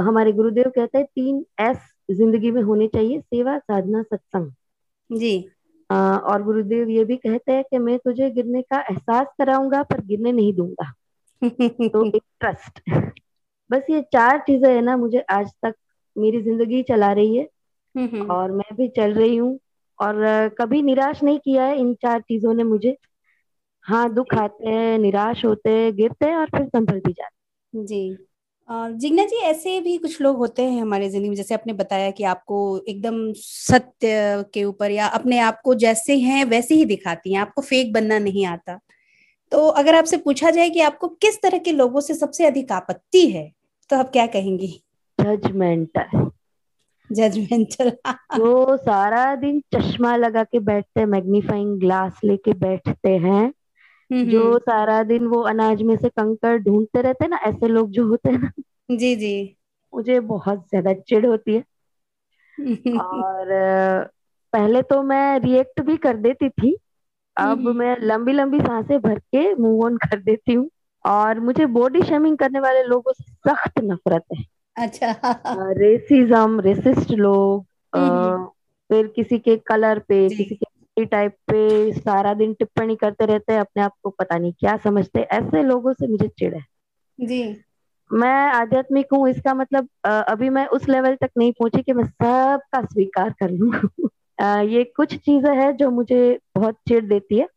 हमारे 0.08 0.32
गुरुदेव 0.32 0.70
कहते 0.76 0.98
हैं 0.98 1.08
तीन 1.08 1.46
एस 1.62 1.78
ज़िंदगी 2.12 2.52
में 2.52 2.62
होने 2.62 2.88
चाहिए 2.88 3.20
सेवा 3.20 3.58
साधना 3.58 4.02
सत्संग। 4.04 4.52
जी। 5.10 5.50
और 5.90 6.44
गुरुदेव 6.44 6.90
ये 6.90 7.04
भी 7.06 7.16
कहते 7.18 7.52
हैं 7.52 7.64
कि 7.64 7.78
मैं 7.80 7.98
तुझे 8.00 8.30
गिरने 8.32 8.62
का 8.64 8.80
एहसास 8.82 9.28
कराऊँगा 9.38 9.84
पर 9.84 10.02
गिरने 10.04 10.32
नहीं 10.32 10.54
दूँगा। 10.54 10.92
तो 11.94 12.06
एक 12.16 12.24
ट्रस्ट 12.40 12.80
बस 13.70 13.86
ये 13.90 14.02
चार 14.14 14.40
चीज़ें 14.40 14.70
है 14.76 14.82
ना 14.82 14.96
मुझे 14.98 15.20
आज 15.32 15.52
तक 15.66 15.76
मेरी 16.16 16.42
ज़िंदगी 16.42 16.82
चला 16.84 17.12
रही 17.14 17.36
है। 17.38 17.48
और 18.30 18.52
मैं 18.52 18.76
भी 18.78 18.88
चल 18.90 19.14
रही 19.14 19.36
हूँ। 19.38 19.60
और 20.00 20.16
कभी 20.60 20.82
निराश 20.82 21.24
नहीं 21.24 21.40
किया 21.40 21.66
है 21.66 21.78
इन 21.80 21.94
चार 21.96 22.22
चीज़ों 22.22 22.54
ने 22.54 22.64
मुझे। 22.64 22.96
हाँ 23.86 24.14
दुख 24.14 24.34
आते 24.36 24.70
हैं 24.70 24.98
निराश 25.00 25.44
होते 25.46 25.70
हैं 25.72 25.96
गिरते 25.96 26.26
हैं 26.26 26.36
और 26.38 26.50
फिर 26.50 26.68
संभल 26.68 27.00
भी 27.00 27.14
जाते 27.14 27.34
जी। 27.74 28.02
जिग्ना 28.70 29.24
जी 29.26 29.38
ऐसे 29.38 29.80
भी 29.82 29.98
कुछ 29.98 30.22
लोग 30.22 30.38
होते 30.38 30.64
हैं 30.64 30.82
हमारे 30.82 31.10
ज़िंदगी 31.10 31.30
में 31.30 31.36
जैसे 31.36 31.54
आपने 31.54 31.74
बताया 31.74 32.12
कि 32.12 32.24
आपको 32.24 32.58
एकदम 32.90 33.18
सत्य 33.36 34.44
के 34.54 34.64
ऊपर 34.64 34.92
या 34.92 35.08
अपने 35.08 35.40
आप 35.40 35.60
को 35.66 35.76
जैसे 35.76 36.18
हैं 36.20 36.44
वैसे 36.46 36.76
ही 36.76 36.86
दिखाती 36.86 37.34
हैं 37.34 37.42
आपको 37.42 37.62
फेक 37.62 37.94
बनना 37.94 38.20
नहीं 38.20 38.46
आता। 38.46 38.80
तो 39.52 39.68
अगर 39.68 39.96
आपसे 39.96 40.18
पूछा 40.18 40.52
जाए 40.52 40.70
कि 40.70 40.82
आपको 40.82 41.08
किस 41.22 41.42
तरह 41.42 41.58
के 41.58 41.72
लोगों 41.72 42.02
से 42.02 42.14
सबसे 42.14 42.46
अधिक 42.46 42.72
आपत्ति 42.72 43.26
है 43.28 43.52
तो 43.90 43.96
आप 43.96 44.12
क्या 44.12 44.26
कहेंगी? 44.28 44.68
जजमेंटल 45.20 46.30
जजमेंटल 47.10 47.92
वो 48.40 48.78
सारा 48.78 49.36
दिन 49.36 49.62
चश्मा 49.76 50.16
लगा 50.16 50.44
के 50.44 50.60
बैठते 50.60 51.00
हैं 51.00 51.08
मैग्नीफाइंग 51.08 51.80
ग्लास 51.80 52.20
लेके 52.26 52.54
बैठते 52.54 53.10
हैं। 53.18 53.52
जो 54.26 54.42
हम्म। 54.44 54.60
सारा 54.60 55.02
दिन 55.06 55.28
वो 55.28 55.42
अनाज 55.48 55.82
में 55.84 55.96
से 55.98 56.10
कंकर 56.10 56.58
ढूंढते 56.60 57.02
रहते 57.02 57.24
हैं 57.26 57.30
ना 57.30 57.38
ऐसे 57.48 57.68
लोग 57.68 57.92
जो 57.92 58.08
होते 58.08 58.30
हैं 58.30 58.40
ना। 58.40 58.52
जी 58.92 59.16
जी। 59.16 59.34
मुझे 59.94 60.20
बहुत 60.26 60.60
ज़्यादा 60.70 60.94
चिढ़ 61.02 61.26
होती 61.26 61.56
है। 61.56 61.64
और 63.00 63.50
पहले 64.54 64.82
तो 64.84 65.02
मैं 65.04 65.40
रिएक्ट 65.40 65.82
भी 65.82 65.98
कर 65.98 66.18
देती 66.18 66.50
थी। 66.50 66.76
अब 67.38 67.68
हम्म, 67.68 67.76
मैं 67.78 67.96
लंबी 68.02 68.34
लंबी 68.34 68.60
साँसें 68.60 69.00
भर 69.02 69.20
के 69.20 69.54
मूव 69.56 69.86
ऑन 69.86 69.98
कर 70.00 70.20
देती 70.22 70.54
हूँ। 70.54 70.70
और 71.06 71.40
मुझे 71.40 71.66
बॉडी 71.72 72.02
शेमिंग 72.04 72.38
करने 72.38 72.60
वाले 72.60 72.84
लोगों 72.84 73.14
से 73.14 73.24
सख्त 73.24 73.80
नफरत 73.84 74.24
है। 74.34 74.44
अच्छा। 74.76 75.12
रेसिज्म 75.74 76.60
रेसिस्ट 76.60 77.12
लोग 77.14 77.66
फिर 78.90 79.08
किसी 79.08 79.40
के 79.40 79.56
कलर 79.68 80.00
पे 80.00 80.30
किसी 80.30 80.56
के 80.56 80.66
टाइप 81.04 81.32
पे 81.32 81.94
सारा 81.94 82.34
दिन 82.34 82.54
टिप्पणी 82.54 82.96
करते 82.96 83.26
रहते 83.26 83.54
हैं 83.54 83.60
अपने 83.60 83.84
आप 83.84 83.92
को 84.04 84.10
पता 84.10 84.38
नहीं 84.38 84.54
क्या 84.54 84.78
समझते 84.78 85.20
ऐसे 85.20 85.64
लोगों 85.64 85.94
से 85.94 86.08
मुझे 86.08 86.28
चिड़ 86.28 86.56
है। 86.56 86.66
जी। 87.20 87.64
मैं 88.14 88.52
आध्यात्मिक 88.52 89.08
हूँ 89.14 89.30
इसका 89.30 89.54
मतलब 89.54 89.88
अभी 90.06 90.50
मैं 90.50 90.68
उस 90.68 90.90
लेवल 90.90 91.16
तक 91.16 91.30
नहीं 91.38 91.52
पहुँची 91.52 91.82
कि 91.82 91.94
मैं 91.94 92.04
सबका 92.04 92.82
स्वीकार 92.82 93.30
कर 93.30 93.50
लू। 93.50 93.72
ये 94.42 94.84
कुछ 94.84 95.16
चीज़ें 95.16 95.56
हैं 95.56 95.76
जो 95.78 95.92
मुझे 95.92 96.40
बहुत 96.56 96.76
चिड़ 96.88 97.06
देती 97.06 97.40
है। 97.40 97.48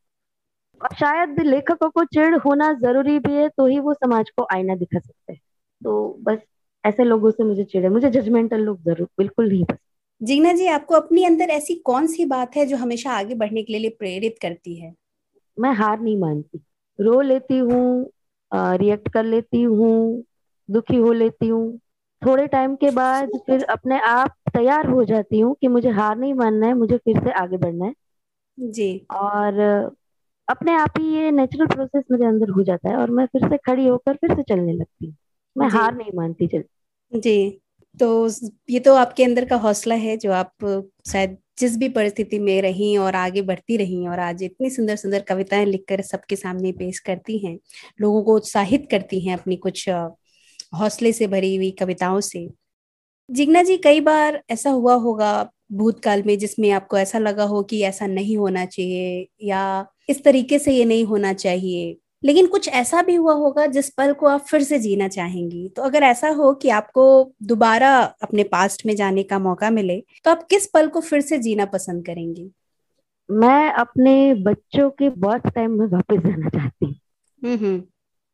और 0.83 0.95
शायद 0.95 1.41
लेखकों 1.41 1.91
को 1.91 2.05
चिड़ 2.05 2.35
होना 2.35 2.73
ज़रूरी 2.73 3.19
भी 3.19 3.35
है 3.35 3.49
तो 3.49 3.67
ही 3.67 3.79
वो 3.79 3.95
समाज 3.95 4.31
को 4.31 4.47
आईना 4.55 4.75
दिखा 4.75 4.99
सकते 4.99 5.33
हैं। 5.33 5.41
तो 5.85 6.19
बस 6.23 6.39
ऐसे 6.87 7.05
लोगों 7.05 7.31
से 7.31 7.45
मुझे 7.45 7.65
चिड़े 7.65 7.89
मुझे 7.89 8.11
जजमेंटल 8.11 8.61
लोग 8.61 8.83
ज़रूर 8.83 9.09
बिल्कुल 9.19 9.49
नहीं 9.49 9.65
पसंद 9.65 9.79
जिग्ना 10.21 10.53
जी 10.53 10.67
आपको 10.67 10.95
अपनी 10.95 11.25
अंदर 11.25 11.51
ऐसी 11.51 11.75
कौन 11.85 12.07
सी 12.07 12.25
बात 12.25 12.57
है 12.57 12.67
जो 12.67 12.77
हमेशा 12.77 13.13
आगे 13.13 13.35
बढ़ने 13.35 13.63
के 13.63 13.79
लिए 13.79 13.91
प्रेरित 13.91 14.39
करती 14.43 14.75
है? 14.77 14.95
मैं 15.57 15.73
हार 15.73 16.01
नहीं 16.01 16.17
मानती। 16.17 16.61
रो 16.99 17.21
लेती 17.21 17.59
हूँ 17.59 18.11
रिएक्ट 18.53 19.09
कर 19.09 19.25
लेती 19.25 19.63
हूँ 19.63 20.25
दुखी 20.69 20.97
हो 20.97 21.13
लेती 21.13 21.49
हूँ। 21.49 21.79
थोड़े 22.23 22.47
टाइम 22.47 22.75
के 22.77 22.91
बाद 22.91 23.31
फिर 23.47 23.63
अपने 23.65 24.01
आप 24.01 24.35
तैयार 24.55 24.87
हो 24.87 25.05
जाती 25.05 25.41
हूँ 25.41 25.55
कि 25.61 25.69
मुझे 25.69 25.91
हार 25.91 26.17
नहीं 26.19 26.35
मानना 26.35 26.67
है 26.67 26.75
मुझे 26.75 26.97
फिर 26.97 27.21
से 27.25 27.33
आगे 27.33 27.57
बढ़ना 27.57 27.87
है। 27.87 27.95
जी। 28.59 28.89
और 29.11 29.61
अपने 30.49 30.75
आप 30.75 30.99
ही 30.99 31.15
ये 31.15 31.31
नेचुरल 31.31 31.67
प्रोसेस 31.67 32.05
मेरे 32.11 32.25
अंदर 32.27 32.51
हो 32.51 32.63
जाता 32.63 32.89
है 32.91 32.97
और 32.97 33.11
मैं 33.11 33.27
फिर 33.27 33.49
से 33.49 33.57
खड़ी 33.57 33.87
होकर 33.87 34.17
फिर 34.17 34.35
से 34.35 34.43
चलने 34.43 34.73
लगती 34.73 35.07
हूँ। 35.07 35.17
मैं 35.57 35.69
हार 35.69 35.95
नहीं 35.95 36.13
मानती 36.15 36.47
चल। 36.47 36.65
जी। 37.13 37.35
तो 38.01 38.29
ये 38.71 38.81
तो 38.81 38.95
आपके 38.95 39.25
अंदर 39.25 39.45
का 39.45 39.57
हौसला 39.57 39.95
है 39.95 40.17
जो 40.17 40.33
आप 40.33 40.53
शायद 41.13 41.37
जिस 41.59 41.77
भी 41.77 41.89
परिस्थिति 41.89 42.39
में 42.39 42.61
रही 42.63 42.97
और 42.97 43.15
आगे 43.15 43.43
बढ़ती 43.43 43.77
रही 43.77 44.07
और 44.09 44.19
आज 44.21 44.43
इतनी 44.43 44.71
सुंदर 44.71 44.97
सुंदर 44.97 45.21
कविताएँ 45.21 45.65
लिखकर 45.67 46.01
सबके 46.03 46.37
सामने 46.37 46.73
पेश 46.73 46.99
करती 46.99 47.39
हैं, 47.39 47.59
लोगों 48.01 48.23
को 48.23 48.37
उत्साहित 48.37 48.89
करती 48.91 49.21
हैं 49.21 49.39
अपनी 49.39 49.57
कुछ 49.57 49.89
हौसले 50.75 51.13
से 51.13 51.27
भरी 51.27 51.57
हुई 51.57 51.71
कविताओं 51.71 52.21
से। 52.21 52.49
जिग्ना 53.31 53.63
जी, 53.63 53.77
कई 53.77 54.01
बार 54.01 54.43
ऐसा 54.51 54.71
हुआ 54.71 54.95
होगा 54.95 55.51
भूतकाल 55.73 56.23
में 56.23 56.39
जिसमें 56.39 56.71
आपको 56.71 56.99
ऐसा 56.99 57.19
लगा 57.19 57.45
हो 57.45 57.63
कि 57.63 57.83
ऐसा 57.83 58.07
नहीं 58.07 58.37
होना 58.37 58.65
चाहिए 58.67 59.27
या 59.43 59.87
इस 60.09 60.23
तरीके 60.25 60.59
से 60.59 60.73
ये 60.73 60.85
नहीं 60.85 61.05
होना 61.05 61.33
चाहिए। 61.33 61.97
लेकिन 62.23 62.47
कुछ 62.47 62.69
ऐसा 62.69 63.03
भी 63.03 63.15
हुआ 63.15 63.35
होगा 63.35 63.67
जिस 63.67 63.89
पल 63.91 64.13
को 64.13 64.27
आप 64.27 64.41
फिर 64.41 64.63
से 64.63 64.79
जीना 64.79 65.09
चाहेंगी। 65.09 65.69
तो 65.69 65.83
अगर 65.83 66.03
ऐसा 66.03 66.29
हो 66.29 66.53
कि 66.55 66.69
आपको 66.71 67.05
दोबारा 67.43 67.97
अपने 68.23 68.45
पास्ट 68.45 68.87
में 68.87 68.95
जाने 68.97 69.23
का 69.23 69.39
मौका 69.39 69.71
मिले 69.71 70.03
तो 70.25 70.31
आप 70.31 70.43
किस 70.43 70.67
पल 70.67 70.89
को 70.89 71.01
फिर 71.01 71.21
से 71.21 71.39
जीना 71.39 71.65
पसंद 71.67 72.05
करेंगी? 72.07 72.51
मैं 73.29 73.71
अपने 73.73 74.35
बच्चों 74.35 74.91
के 74.91 75.09
बर्थ 75.19 75.49
टाइम 75.49 75.79
में 75.81 75.87
वापस 75.87 76.19
जाना 76.27 76.49
चाहती 76.49 76.87
हूँ। 76.87 76.95
हम्म, 77.43 77.57
हम्म। 77.57 77.83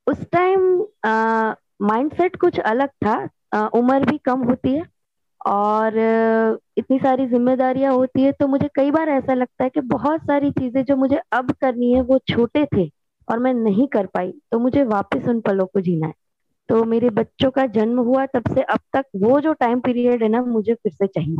उस 0.07 0.25
टाइम 0.33 0.85
माइंडसेट 1.83 2.37
कुछ 2.37 2.59
अलग 2.61 2.89
था। 3.05 3.29
आ, 3.55 3.67
उम्र 3.69 4.05
भी 4.05 4.19
कम 4.19 4.43
होती 4.43 4.73
है 4.73 4.83
और 5.47 5.99
इतनी 6.79 6.99
सारी 6.99 7.27
जिम्मेदारियाँ 7.27 7.93
होती 7.95 8.23
है 8.23 8.33
तो 8.33 8.47
मुझे 8.47 8.69
कई 8.75 8.91
बार 8.91 9.09
ऐसा 9.09 9.35
लगता 9.35 9.65
है 9.65 9.71
कि 9.71 9.81
बहुत 9.81 10.21
सारी 10.21 10.51
चीज़ें 10.51 10.85
जो 10.85 10.97
मुझे 10.97 11.21
अब 11.33 11.51
करनी 11.61 11.93
है 11.93 12.01
वो 12.03 12.19
छोटे 12.31 12.65
थे। 12.67 12.91
और 13.29 13.39
मैं 13.39 13.55
नहीं 13.55 13.89
कर 13.89 14.07
पाई 14.07 14.33
तो 14.53 14.59
मुझे 14.59 14.83
वापस 14.85 15.29
उन 15.29 15.41
पलों 15.41 15.67
को 15.67 15.81
जीना 15.81 16.07
है। 16.07 16.15
तो 16.69 16.85
मेरे 16.85 17.11
बच्चों 17.11 17.51
का 17.51 17.67
जन्म 17.67 18.01
हुआ 18.01 18.27
तब 18.27 18.55
से 18.55 18.63
अब 18.63 18.81
तक 18.93 19.05
वो 19.17 19.41
जो 19.41 19.53
टाइम 19.53 19.81
पीरियड 19.81 20.23
है 20.23 20.29
ना 20.29 20.43
मुझे 20.43 20.75
फिर 20.75 20.93
से 20.93 21.07
चाहिए। 21.07 21.37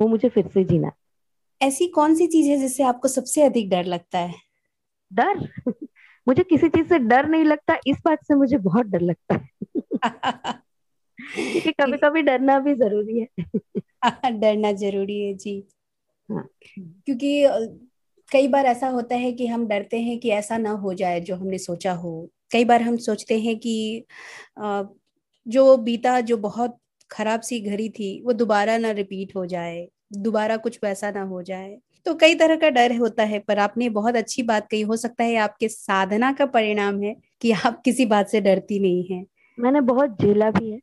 वो 0.00 0.06
मुझे 0.08 0.28
फिर 0.28 0.46
से 0.48 0.64
जीना 0.64 0.88
है। 0.88 0.92
ऐसी 1.62 1.86
कौन 1.86 2.14
सी 2.14 2.26
चीज़ 2.26 2.48
है 2.48 2.56
जिससे 2.56 2.82
आपको 2.82 3.08
सबसे 3.08 3.42
अधिक 3.42 3.70
डर 3.70 3.84
लगता 3.84 4.18
है? 4.18 4.34
डर? 5.12 5.48
मुझे 6.28 6.42
किसी 6.42 6.68
चीज़ 6.68 6.88
से 6.88 6.98
डर 6.98 7.26
नहीं 7.28 7.44
लगता 7.44 7.76
इस 7.86 7.96
बात 8.04 8.18
से 8.24 8.34
मुझे 8.34 8.58
बहुत 8.58 8.86
डर 8.86 9.00
लगता 9.00 9.34
है। 9.34 9.48
क्योंकि 11.50 11.72
कभी 11.80 11.98
कभी 11.98 12.22
डरना 12.22 12.58
भी 12.58 12.74
ज़रूरी 12.74 13.18
है। 13.18 13.28
डरना 14.40 14.72
ज़रूरी 14.72 15.20
है 15.20 15.34
जी। 15.34 15.68
हाँ। 16.30 16.48
क्योंकि 16.78 17.44
कई 18.32 18.48
बार 18.48 18.66
ऐसा 18.66 18.88
होता 18.88 19.14
है 19.14 19.32
कि 19.32 19.46
हम 19.46 19.66
डरते 19.68 20.00
हैं 20.00 20.18
कि 20.18 20.30
ऐसा 20.30 20.56
ना 20.58 20.70
हो 20.70 20.92
जाए 20.94 21.20
जो 21.20 21.36
हमने 21.36 21.58
सोचा 21.58 21.92
हो। 21.92 22.28
कई 22.52 22.64
बार 22.64 22.82
हम 22.82 22.96
सोचते 22.98 23.38
हैं 23.40 23.56
कि 23.58 24.04
जो 25.46 25.76
बीता 25.76 26.20
जो 26.20 26.36
बहुत 26.36 26.76
खराब 27.10 27.40
सी 27.40 27.60
घड़ी 27.60 27.88
थी 27.88 28.20
वो 28.24 28.32
दोबारा 28.32 28.76
ना 28.78 28.90
रिपीट 28.90 29.34
हो 29.36 29.44
जाए 29.46 29.86
दोबारा 30.14 30.56
कुछ 30.56 30.78
वैसा 30.84 31.10
ना 31.10 31.22
हो 31.22 31.42
जाए। 31.42 31.76
तो 32.06 32.14
कई 32.14 32.34
तरह 32.34 32.56
का 32.56 32.68
डर 32.70 32.96
होता 32.96 33.22
है 33.22 33.38
पर 33.38 33.58
आपने 33.58 33.88
बहुत 33.88 34.16
अच्छी 34.16 34.42
बात 34.42 34.68
कही। 34.70 34.80
हो 34.82 34.96
सकता 34.96 35.24
है 35.24 35.36
आपके 35.38 35.68
साधना 35.68 36.32
का 36.32 36.46
परिणाम 36.46 37.02
है 37.02 37.14
कि 37.42 37.52
आप 37.52 37.80
किसी 37.84 38.06
बात 38.06 38.28
से 38.28 38.40
डरती 38.40 38.78
नहीं 38.80 39.04
है। 39.06 39.24
मैंने 39.58 39.80
बहुत 39.82 40.22
झेला 40.22 40.50
भी 40.50 40.70
है 40.70 40.78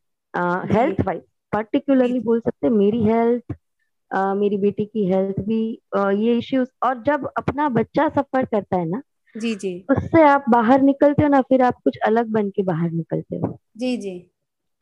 हेल्थ 0.72 1.00
वाइज 1.06 1.22
पर्टिकुलरली 1.52 2.20
बोल 2.20 2.40
सकते 2.40 2.68
मेरी 2.70 3.02
हेल्थ 3.04 3.54
मेरी 4.10 4.56
बेटी 4.56 4.84
की 4.84 5.06
हेल्थ 5.06 5.40
भी 5.40 5.60
ये 6.22 6.36
इश्यूज़ 6.38 6.68
और 6.82 7.02
जब 7.02 7.28
अपना 7.38 7.68
बच्चा 7.68 8.08
सफ़र 8.08 8.44
करता 8.44 8.76
है 8.76 8.88
ना 8.88 9.02
जी 9.34 9.54
जी। 9.54 9.72
उससे 9.88 10.22
आप 10.22 10.44
बाहर 10.50 10.82
निकलते 10.82 11.22
हो 11.22 11.28
ना 11.28 11.40
फिर 11.40 11.62
आप 11.62 11.80
कुछ 11.84 11.98
अलग 12.06 12.28
बन 12.28 12.50
के 12.50 12.62
बाहर 12.62 12.90
निकलते 12.90 13.36
हो। 13.36 13.58
जी 13.76 13.96
जी। 13.96 14.18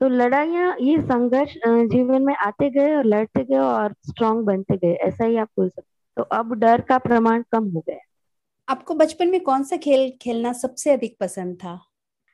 तो 0.00 0.08
लड़ाइयाँ 0.08 0.76
ये 0.80 1.00
संघर्ष 1.02 1.54
जीवन 1.66 2.22
में 2.22 2.34
आते 2.36 2.70
गए 2.70 2.94
और 2.96 3.04
लड़ते 3.04 3.44
गए 3.44 3.58
और 3.58 3.94
स्ट्रांग 4.08 4.44
बनते 4.44 4.76
गए 4.76 4.92
ऐसा 5.08 5.24
ही 5.24 5.36
आप 5.36 5.48
बोल 5.58 5.68
सकते 5.68 5.90
तो 6.16 6.22
अब 6.22 6.54
डर 6.54 6.80
का 6.80 6.98
प्रमाण 6.98 7.42
कम 7.52 7.68
हो 7.70 7.80
गया। 7.80 7.98
आपको 8.68 8.94
बचपन 8.94 9.28
में 9.28 9.40
कौन 9.40 9.64
सा 9.64 9.76
खेल 9.76 10.10
खेलना 10.22 10.52
सबसे 10.52 10.90
अधिक 10.90 11.16
पसंद 11.20 11.56
था? 11.56 11.78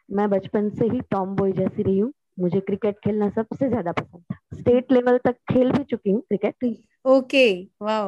मैं 0.08 0.28
बचपन 0.30 0.68
से 0.70 0.84
ही 0.84 1.00
टॉम 1.00 1.34
बॉय 1.36 1.52
जैसी 1.52 1.82
रही 1.82 1.98
हूँ। 1.98 2.12
मुझे 2.38 2.60
क्रिकेट 2.60 2.94
खेलना 2.94 3.28
सबसे 3.30 3.68
ज़्यादा 3.68 3.92
पसंद 3.92 4.22
था। 4.32 4.36
स्टेट 4.58 4.92
लेवल 4.92 5.18
तक 5.18 5.36
खेल 5.52 5.70
भी 5.72 5.84
चुकी 5.84 6.10
हूँ 6.10 6.20
क्रिकेट। 6.20 6.76
ओके 7.06 7.46
वाह 7.82 8.02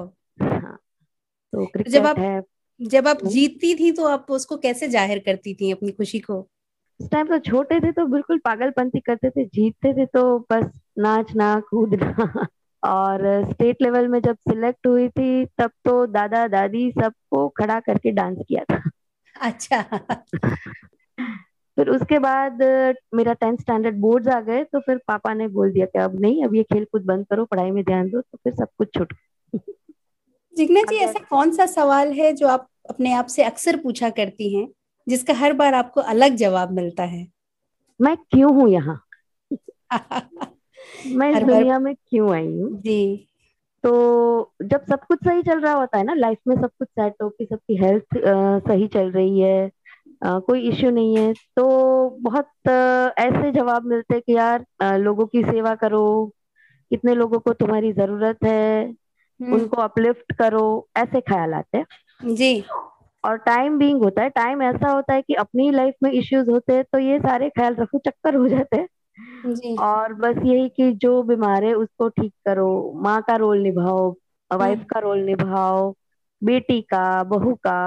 हाँ 0.44 0.78
तो 1.52 1.66
क्रिकेट 1.66 1.92
जब 1.92 2.06
आप 2.06 2.18
है। 2.18 2.42
जब 2.80 3.08
आप 3.08 3.18
हम्म। 3.22 3.30
जीतती 3.30 3.74
थी 3.74 3.90
तो 3.92 4.04
आप 4.06 4.26
उसको 4.30 4.56
कैसे 4.56 4.88
ज़ाहिर 4.88 5.18
करती 5.18 5.54
थी 5.54 5.70
अपनी 5.72 5.92
खुशी 5.92 6.18
को? 6.18 6.38
उस 7.00 7.10
टाइम 7.10 7.26
तो 7.26 7.38
छोटे 7.38 7.80
थे 7.80 7.92
तो 7.92 8.06
बिल्कुल 8.06 8.38
पागलपंती 8.38 9.00
करते 9.00 9.30
थे। 9.30 9.44
जीतते 9.44 9.92
थे 9.92 10.06
तो 10.06 10.38
बस 10.52 10.70
नाचना 10.98 11.60
कूदना। 11.70 12.46
और 12.82 13.20
स्टेट 13.50 13.82
लेवल 13.82 14.08
में 14.08 14.20
जब 14.20 14.36
सिलेक्ट 14.48 14.86
हुई 14.86 15.08
थी 15.08 15.44
तब 15.58 15.70
तो 15.84 16.06
दादा 16.06 16.46
दादी 16.48 16.90
सबको 16.90 17.48
खड़ा 17.48 17.80
करके 17.80 18.10
डांस 18.10 18.38
किया 18.48 18.64
था। 18.64 18.90
अच्छा। 19.36 19.84
फिर 21.76 21.88
उसके 21.88 22.18
बाद 22.18 22.62
मेरा 23.14 23.32
टेंथ 23.32 23.58
स्टैंडर्ड 23.58 23.96
बोर्ड्स 23.96 24.28
आ 24.28 24.40
गए 24.40 24.64
तो 24.64 24.80
फिर 24.80 25.00
पापा 25.08 25.34
ने 25.34 25.48
बोल 25.48 25.72
दिया 25.72 25.86
कि 25.86 25.98
अब 25.98 26.20
नहीं 26.20 26.44
अब 26.44 26.54
ये 26.54 26.62
खेल 26.62 26.84
कूद 26.84 27.04
बंद 27.04 27.26
करो 27.26 27.44
पढ़ाई 27.44 27.70
में 27.70 27.84
ध्यान 27.84 28.10
दो 28.10 28.20
तो 28.20 28.38
फिर 28.44 28.54
सब 28.54 28.68
कुछ 28.78 28.88
छूट 28.98 29.14
जिग्ना 30.56 30.82
जी 30.82 30.96
ऐसा 30.96 31.18
कौन 31.30 31.50
सा 31.50 31.66
सवाल 31.66 32.12
है 32.12 32.32
जो 32.32 32.48
आप 32.48 32.68
अपने 32.90 33.12
आप 33.12 33.26
से 33.26 33.44
अक्सर 33.44 33.76
पूछा 33.76 34.10
करती 34.10 34.54
हैं 34.56 34.68
जिसका 35.08 35.34
हर 35.34 35.52
बार 35.52 35.74
आपको 35.74 36.00
अलग 36.00 36.34
जवाब 36.34 36.72
मिलता 36.72 37.02
है? 37.02 37.26
मैं 38.00 38.16
क्यों 38.16 38.54
हूँ 38.54 38.68
यहाँ? 38.68 39.00
मैं 41.06 41.30
इस 41.30 41.42
दुनिया 41.42 41.78
में 41.78 41.94
क्यों 41.94 42.34
आई 42.34 42.46
हूँ? 42.46 42.80
जी। 42.80 43.28
तो 43.82 44.54
जब 44.62 44.84
सब 44.84 45.04
कुछ 45.04 45.18
सही 45.18 45.42
चल 45.42 45.60
रहा 45.60 45.72
होता 45.72 45.98
है 45.98 46.04
ना 46.04 46.14
लाइफ 46.14 46.38
में 46.48 46.56
सब 46.56 46.70
कुछ 46.78 46.88
सेट 46.88 47.14
हो 47.22 47.28
कि 47.28 47.44
सबकी 47.44 47.76
हेल्थ 47.76 48.04
सही 48.68 48.88
चल 48.88 49.10
रही 49.10 49.40
है 49.40 49.70
अ, 50.24 50.38
कोई 50.38 50.68
इश्यू 50.68 50.90
नहीं 50.90 51.16
है। 51.16 51.32
तो 51.56 51.64
बहुत 52.20 52.68
अ, 52.68 53.14
ऐसे 53.18 53.50
जवाब 53.52 53.84
मिलते 53.86 54.20
कि 54.20 54.36
यार 54.36 54.64
अ, 54.80 54.96
लोगों 54.96 55.26
की 55.26 55.42
सेवा 55.42 55.74
करो 55.74 56.04
कितने 56.90 57.14
लोगों 57.14 57.38
को 57.40 57.52
तुम्हारी 57.52 57.92
ज़रूरत 57.92 58.38
है 58.44 58.84
हम्म, 58.86 59.54
उनको 59.54 59.80
अपलिफ्ट 59.82 60.32
करो 60.32 60.64
ऐसे 60.96 61.20
ख्याल 61.20 61.54
आते 61.54 61.78
हैं। 61.78 62.34
जी। 62.34 62.64
और 63.24 63.36
टाइम 63.36 63.78
बीइंग 63.78 64.02
होता 64.02 64.22
है 64.22 64.28
टाइम 64.30 64.62
ऐसा 64.62 64.90
होता 64.90 65.14
है 65.14 65.22
कि 65.22 65.34
अपनी 65.34 65.70
लाइफ 65.70 65.94
में 66.02 66.10
इश्यूज़ 66.12 66.50
होते 66.50 66.72
हैं 66.72 66.84
तो 66.92 66.98
ये 66.98 67.18
सारे 67.18 67.48
ख्याल 67.50 67.74
रखो 67.74 67.98
चक्कर 67.98 68.34
हो 68.34 68.48
जाते 68.48 68.76
हैं। 68.76 68.88
जी। 69.54 69.76
और 69.76 70.12
बस 70.14 70.36
यही 70.44 70.68
कि 70.68 70.92
जो 70.92 71.22
बीमार 71.22 71.64
है 71.64 71.72
उसको 71.74 72.08
ठीक 72.08 72.32
करो 72.46 72.68
माँ 72.96 73.20
का 73.22 73.36
रोल 73.36 73.58
निभाओ 73.58 74.10
वाइफ 74.50 74.78
हम्म। 74.78 74.84
का 74.84 75.00
रोल 75.00 75.18
निभाओ 75.18 75.94
बेटी 76.42 76.80
का 76.82 77.22
बहू 77.24 77.54
का 77.54 77.78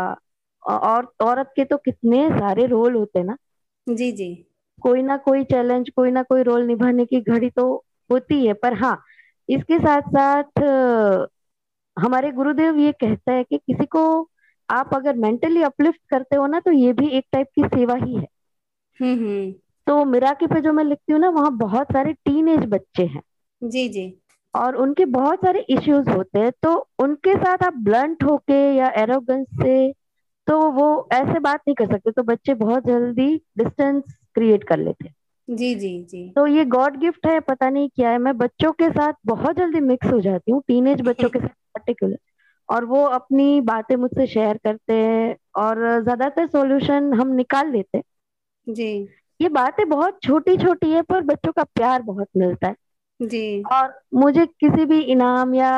और 0.68 1.12
औरत 1.22 1.52
के 1.56 1.66
तो 1.66 1.78
कितने 1.78 2.30
सारे 2.30 2.66
रोल 2.66 2.96
होते 2.96 3.20
हैं 3.20 3.26
ना। 3.26 3.38
जी 3.88 4.12
जी। 4.12 4.34
कोई 4.82 5.02
ना 5.02 5.18
कोई 5.18 5.44
चैलेंज 5.44 5.90
कोई 5.90 6.12
ना 6.12 6.24
कोई 6.24 6.44
रोल 6.44 6.64
निभाने 6.64 7.06
की 7.06 7.22
घड़ी 7.22 7.50
तो 7.50 7.86
होती 8.12 8.46
है 8.46 8.54
पर 8.54 8.74
हाँ 8.74 9.02
इसके 9.50 9.80
साथ 9.80 10.02
साथ 10.02 10.60
हमारे 11.98 12.32
गुरुदेव 12.32 12.78
ये 12.78 12.92
कहता 12.92 13.32
है 13.32 13.44
कि 13.44 13.58
किसी 13.58 13.86
को 13.86 14.30
आप 14.70 14.94
अगर 14.94 15.16
मेंटली 15.16 15.62
अपलिफ्ट 15.62 16.00
करते 16.10 16.36
हो 16.36 16.48
ना 16.48 16.60
तो 16.60 16.72
ये 16.72 16.94
भी 16.94 17.08
एक 17.08 17.26
टाइप 17.32 17.48
की 17.56 17.64
सेवा 17.64 17.96
ही 17.96 18.16
है। 18.16 18.28
हम्म 19.00 19.16
हम्म। 19.16 19.52
तो 19.88 20.06
मिराकी 20.06 20.48
पे 20.48 20.62
जो 20.62 20.74
मैं 20.74 20.84
लिखती 20.84 21.14
हूँ 21.14 21.20
ना 21.20 21.30
वहाँ 21.30 21.58
बहुत 21.58 21.88
सारे 21.88 22.14
टीनेज 22.14 22.66
बच्चे 22.66 23.06
हैं। 23.06 23.22
जी 23.62 23.90
जी। 23.90 24.22
और 24.56 24.76
उनके 24.76 25.06
बहुत 25.06 25.40
सारे 25.40 25.60
इश्यूज़ 25.70 26.10
होते 26.10 26.40
हैं 26.40 26.52
तो 26.64 26.90
उनके 27.00 27.36
साथ 27.36 27.64
आप 27.64 27.74
ब्लंट 27.74 28.24
होके 28.24 28.76
या 28.76 28.90
एरोगेंस 28.98 29.48
से 29.64 29.94
तो 30.48 30.60
वो 30.72 31.08
ऐसे 31.14 31.40
बात 31.40 31.62
नहीं 31.68 31.76
कर 31.76 31.88
सकते 31.88 32.12
तो 32.12 32.24
बच्चे 32.24 32.54
बहुत 32.56 32.86
जल्दी 32.88 33.36
डिस्टेंस 33.58 34.04
क्रिएट 34.36 34.64
कर 34.64 34.78
लेते 34.78 35.08
हैं। 35.08 35.14
जी 35.48 35.74
जी 35.76 35.90
जी। 36.04 36.28
तो 36.36 36.46
ये 36.48 36.64
गॉड 36.68 36.98
गिफ्ट 37.00 37.26
है 37.28 37.40
पता 37.40 37.70
नहीं 37.70 37.90
क्या 37.90 38.10
है। 38.10 38.18
मैं 38.18 38.38
बच्चों 38.38 38.72
के 38.72 38.90
साथ 38.90 39.14
बहुत 39.26 39.58
जल्दी 39.58 39.80
मिक्स 39.82 40.08
हो 40.08 40.20
जाती 40.22 40.52
हूँ 40.52 40.62
टीनेज 40.68 41.02
बच्चों 41.02 41.30
के 41.30 41.40
साथ 41.40 41.50
पर्टिकुलर 41.76 42.18
और 42.70 42.86
वो 42.86 43.04
अपनी 43.06 43.60
बातें 43.62 43.96
मुझसे 43.96 44.28
शेयर 44.28 44.58
करते 44.58 44.94
हैं 44.94 45.36
और 45.58 45.78
ज़्यादातर 46.04 46.48
सॉल्यूशन 46.48 47.14
हम 47.14 47.28
निकाल 47.34 47.72
लेते 47.72 47.98
हैं। 47.98 48.04
जी। 48.68 49.08
ये 49.40 49.50
बातें 49.50 49.88
बहुत 49.90 50.20
छोटी 50.24 50.56
छोटी 50.58 50.92
है 50.92 51.02
पर 51.02 51.22
बच्चों 51.24 51.52
का 51.52 51.64
प्यार 51.66 52.02
बहुत 52.02 52.28
मिलता 52.38 52.68
है। 52.68 52.76
जी। 53.20 53.62
और 53.72 53.94
मुझे 54.14 54.46
किसी 54.46 54.86
भी 54.86 55.00
इनाम 55.02 55.54
या 55.56 55.72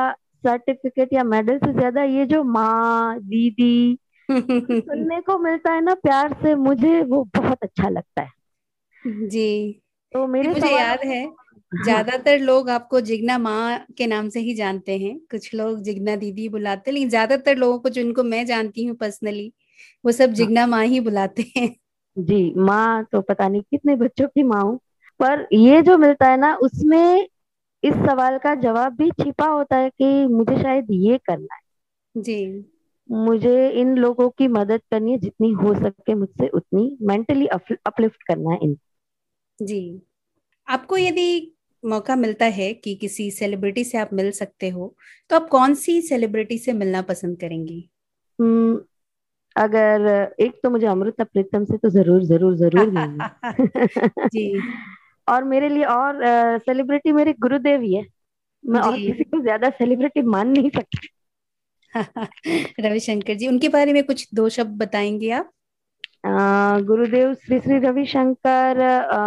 सर्टिफिकेट 0.43 1.13
या 1.13 1.23
मेडल 1.25 1.57
से 1.57 1.71
ज़्यादा 1.73 2.03
ये 2.03 2.25
जो 2.25 2.43
माँ 2.43 3.19
दीदी 3.19 3.97
सुनने 4.31 5.19
को 5.21 5.37
मिलता 5.39 5.71
है 5.73 5.81
ना 5.81 5.93
प्यार 5.97 6.33
से 6.41 6.55
मुझे 6.57 7.01
वो 7.05 7.23
बहुत 7.35 7.63
अच्छा 7.63 7.89
लगता 7.89 8.21
है। 8.21 8.29
जी। 9.27 9.81
तो 10.13 10.25
मेरे 10.27 10.49
मुझे 10.49 10.69
याद 10.69 10.99
है 11.03 11.23
हाँ, 11.23 11.59
ज़्यादातर 11.75 12.39
लोग 12.39 12.69
आपको 12.69 13.01
जिग्ना 13.01 13.37
माँ 13.39 13.85
के 13.97 14.07
नाम 14.07 14.29
से 14.29 14.39
ही 14.39 14.53
जानते 14.55 14.97
हैं। 14.97 15.17
कुछ 15.31 15.53
लोग 15.55 15.81
जिग्ना 15.83 16.15
दीदी 16.17 16.47
बुलाते 16.49 16.89
हैं 16.91 16.93
लेकिन 16.93 17.09
ज़्यादातर 17.09 17.55
लोगों 17.57 17.79
को 17.79 17.89
जिनको 17.91 18.23
मैं 18.25 18.45
जानती 18.45 18.85
हूँ 18.85 18.95
पर्सनली 18.97 19.51
वो 20.03 20.11
सब 20.13 20.33
जिग्ना 20.33 20.67
माँ 20.67 20.85
ही 20.85 20.99
बुलाते 21.01 21.51
हैं। 21.57 21.75
जी 22.17 22.37
माँ 22.59 23.03
तो 23.03 23.21
पता 23.21 23.47
नहीं 23.47 23.61
कितने 23.61 23.95
बच्चों 23.95 24.27
की 24.27 24.43
माँ 24.43 24.61
हूँ 24.63 24.77
पर 25.19 25.47
ये 25.53 25.81
जो 25.81 25.97
मिलता 25.97 26.27
है 26.27 26.37
ना 26.37 26.53
उसमें 26.63 27.27
इस 27.83 27.93
सवाल 28.05 28.37
का 28.37 28.55
जवाब 28.57 28.95
भी 28.97 29.09
छिपा 29.13 29.47
होता 29.47 29.75
है 29.77 29.89
कि 29.91 30.25
मुझे 30.27 30.61
शायद 30.61 30.87
ये 30.93 31.17
करना 31.19 31.55
है। 31.55 31.61
जी। 32.15 32.35
मुझे 33.09 33.69
इन 33.69 33.95
लोगों 33.95 34.29
की 34.29 34.47
मदद 34.47 34.81
करनी 34.91 35.11
है 35.11 35.17
जितनी 35.17 35.51
हो 35.51 35.73
सके 35.73 36.15
मुझसे 36.15 36.47
उतनी 36.47 36.97
मेंटली 37.01 37.47
अपलिफ्ट 37.47 38.23
करना 38.23 38.51
है 38.51 38.59
इन। 38.63 38.77
जी। 39.61 40.01
आपको 40.67 40.97
यदि 40.97 41.55
मौका 41.85 42.15
मिलता 42.15 42.45
है 42.45 42.73
कि 42.73 42.95
किसी 42.95 43.31
सेलिब्रिटी 43.31 43.83
से 43.83 43.97
आप 43.97 44.09
मिल 44.13 44.31
सकते 44.31 44.69
हो 44.69 44.95
तो 45.29 45.35
आप 45.35 45.47
कौन 45.47 45.73
सी 45.73 46.01
सेलिब्रिटी 46.01 46.57
से 46.57 46.73
मिलना 46.73 47.01
पसंद 47.01 47.39
करेंगी? 47.39 47.89
हम्म, 48.39 48.79
अगर 49.55 50.35
एक 50.39 50.59
तो 50.63 50.69
मुझे 50.69 50.87
अमृता 50.87 51.23
प्रीतम 51.23 51.65
से 51.65 51.77
तो 51.77 51.89
ज़रूर 51.89 52.23
ज़रूर 52.23 52.55
ज़रूर 52.55 52.89
मिलना। 52.89 53.29
जी। 54.27 54.61
और 55.29 55.43
मेरे 55.43 55.69
लिए 55.69 55.83
और 55.83 56.19
सेलिब्रिटी 56.57 57.11
मेरे 57.11 57.33
गुरुदेव 57.33 57.81
ही 57.81 57.93
है। 57.95 58.05
मैं 58.63 58.81
और 58.81 58.95
किसी 58.97 59.23
को 59.23 59.41
ज़्यादा 59.41 59.69
सेलिब्रिटी 59.69 60.21
मान 60.21 60.47
नहीं 60.47 60.69
सकती। 60.69 61.07
रविशंकर 62.79 63.33
जी 63.33 63.47
उनके 63.47 63.69
बारे 63.69 63.93
में 63.93 64.03
कुछ 64.03 64.27
दो 64.35 64.47
शब्द 64.49 64.77
बताएँगे 64.77 65.31
आप? 65.31 65.49
गुरुदेव 66.85 67.33
श्री 67.33 67.59
श्री 67.59 67.77
रविशंकर 67.79 68.77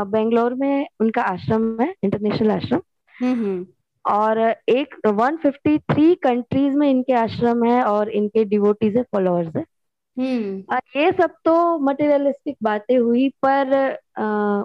बेंगलोर 0.08 0.54
में 0.54 0.86
उनका 1.00 1.22
आश्रम 1.22 1.80
है 1.80 1.94
इंटरनेशनल 2.04 2.50
आश्रम। 2.50 2.80
हम्म 3.14 3.32
हम्म। 3.34 3.66
और 4.04 4.38
एक 4.68 4.94
153 5.06 6.14
कंट्रीज़ 6.22 6.74
में 6.76 6.88
इनके 6.90 7.12
आश्रम 7.12 7.64
है 7.64 7.82
और 7.82 8.08
इनके 8.10 8.44
डिवोटीज 8.44 8.96
है 8.96 9.02
फॉलोअर्स 9.02 9.56
है। 9.56 9.64
हम्म। 10.16 10.76
ये 10.96 11.12
सब 11.12 11.34
तो 11.44 11.78
मटेरियलिस्टिक 11.78 12.56
बातें 12.62 12.96
हुई 12.98 13.28
पर 13.44 13.72
अ, 14.16 14.22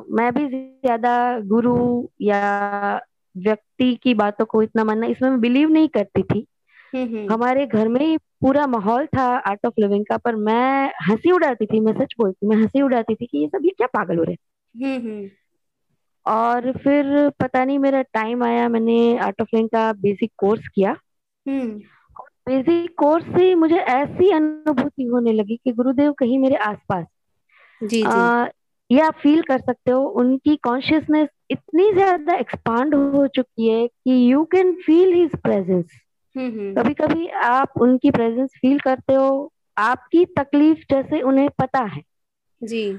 मैं 0.09 0.31
भी 0.33 0.47
ज़्यादा 0.47 1.13
गुरु 1.39 1.75
या 2.21 2.39
व्यक्ति 3.35 3.93
की 3.95 4.13
बातों 4.13 4.45
को 4.45 4.61
इतना 4.61 4.83
मानना 4.83 5.07
इसमें 5.07 5.29
मैं 5.29 5.39
बिलीव 5.41 5.69
नहीं 5.69 5.87
करती 5.87 6.23
थी। 6.23 6.45
हमारे 7.31 7.65
घर 7.65 7.87
में 7.87 8.01
ही 8.01 8.17
पूरा 8.17 8.67
माहौल 8.67 9.05
था 9.05 9.23
आर्ट 9.23 9.65
ऑफ़ 9.65 9.73
लिविंग 9.79 10.05
का 10.05 10.17
पर 10.17 10.35
मैं 10.35 10.91
हँसी 11.09 11.31
उड़ाती 11.31 11.65
थी 11.65 11.79
मैं 11.79 11.93
सच 11.93 12.13
बोलती 12.17 12.47
मैं 12.47 12.57
हँसी 12.57 12.81
उड़ाती 12.81 13.15
थी 13.15 13.25
कि 13.25 13.37
ये 13.37 13.47
सब 13.47 13.65
ये 13.65 13.71
क्या 13.71 13.87
पागल 13.87 14.17
हो 14.17 14.23
रहे 14.23 14.33
हैं? 14.33 14.37
हम्म 14.75 15.09
हम्म। 15.09 15.29
और 16.25 16.71
फिर 16.71 17.29
पता 17.29 17.65
नहीं 17.65 17.79
मेरा 17.79 18.01
टाइम 18.01 18.43
आया 18.43 18.69
मैंने 18.69 19.17
आर्ट 19.17 19.41
ऑफ़ 19.41 19.47
लिविंग 19.53 19.69
का 19.69 19.93
बेसिक 19.93 20.31
कोर्स 20.37 20.67
किया। 20.67 20.95
हम्म। 21.47 21.81
बेसिक 22.21 22.97
कोर्स 22.97 23.25
से 23.25 23.55
मुझे 23.55 23.77
ऐसी 23.77 24.31
अनुभूति 24.31 25.03
होने 25.03 25.31
लगी 25.33 25.59
कि 25.63 25.71
गुरुदेव 25.71 26.13
कहीं 26.13 26.39
मेरे 26.39 26.55
आसपास 26.55 27.05
जी 27.83 28.01
जी। 28.01 28.03
आ, 28.03 28.47
ये 28.91 28.99
आप 29.01 29.13
फील 29.13 29.41
कर 29.41 29.59
सकते 29.59 29.91
हो 29.91 30.01
उनकी 30.01 30.55
कॉन्शियसनेस 30.55 31.29
इतनी 31.49 31.93
ज़्यादा 31.93 32.33
एक्सपांड 32.33 32.95
हो 32.95 33.27
चुकी 33.27 33.69
है 33.69 33.87
कि 33.87 34.33
you 34.33 34.43
can 34.43 34.73
feel 34.73 35.13
his 35.13 35.31
presence 35.35 35.67
hmm 35.67 35.75
hmm 35.75 36.06
कभी 36.73 36.93
कभी 36.93 37.27
आप 37.27 37.71
उनकी 37.81 38.11
प्रेजेंस 38.11 38.49
फील 38.61 38.79
करते 38.79 39.13
हो 39.13 39.53
आपकी 39.77 40.25
तकलीफ़ 40.25 40.77
जैसे 40.77 41.21
उन्हें 41.21 41.49
पता 41.49 41.79
है। 41.79 42.01
जी। 42.63 42.97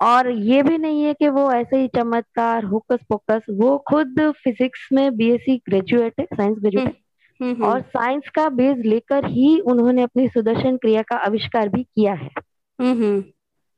और 0.00 0.30
ये 0.30 0.62
भी 0.62 0.78
नहीं 0.78 1.02
है 1.02 1.14
कि 1.14 1.28
वो 1.28 1.52
ऐसे 1.52 1.76
ही 1.76 1.88
चमत्कार 1.88 2.64
होकस 2.64 2.98
पोकस 3.08 3.40
वो 3.50 3.84
खुद 3.88 4.32
फिजिक्स 4.44 4.88
में 4.92 5.16
बीएससी 5.16 5.56
ग्रेजुएट 5.56 6.14
है 6.20 6.26
साइंस 6.34 6.56
ग्रेजुएट 6.58 6.98
हम्म, 7.42 7.64
और 7.64 7.80
साइंस 7.80 8.22
का 8.34 8.48
बेस 8.48 8.78
लेकर 8.78 9.24
ही 9.24 9.60
उन्होंने 9.60 10.02
अपनी 10.02 10.28
सुदर्शन 10.28 10.76
क्रिया 10.76 11.02
का 11.02 11.16
आविष्कार 11.16 11.68
भी 11.68 11.82
किया 11.82 12.14
है। 12.14 12.30
हम्म, 12.80 12.92
हम्म। 12.92 13.24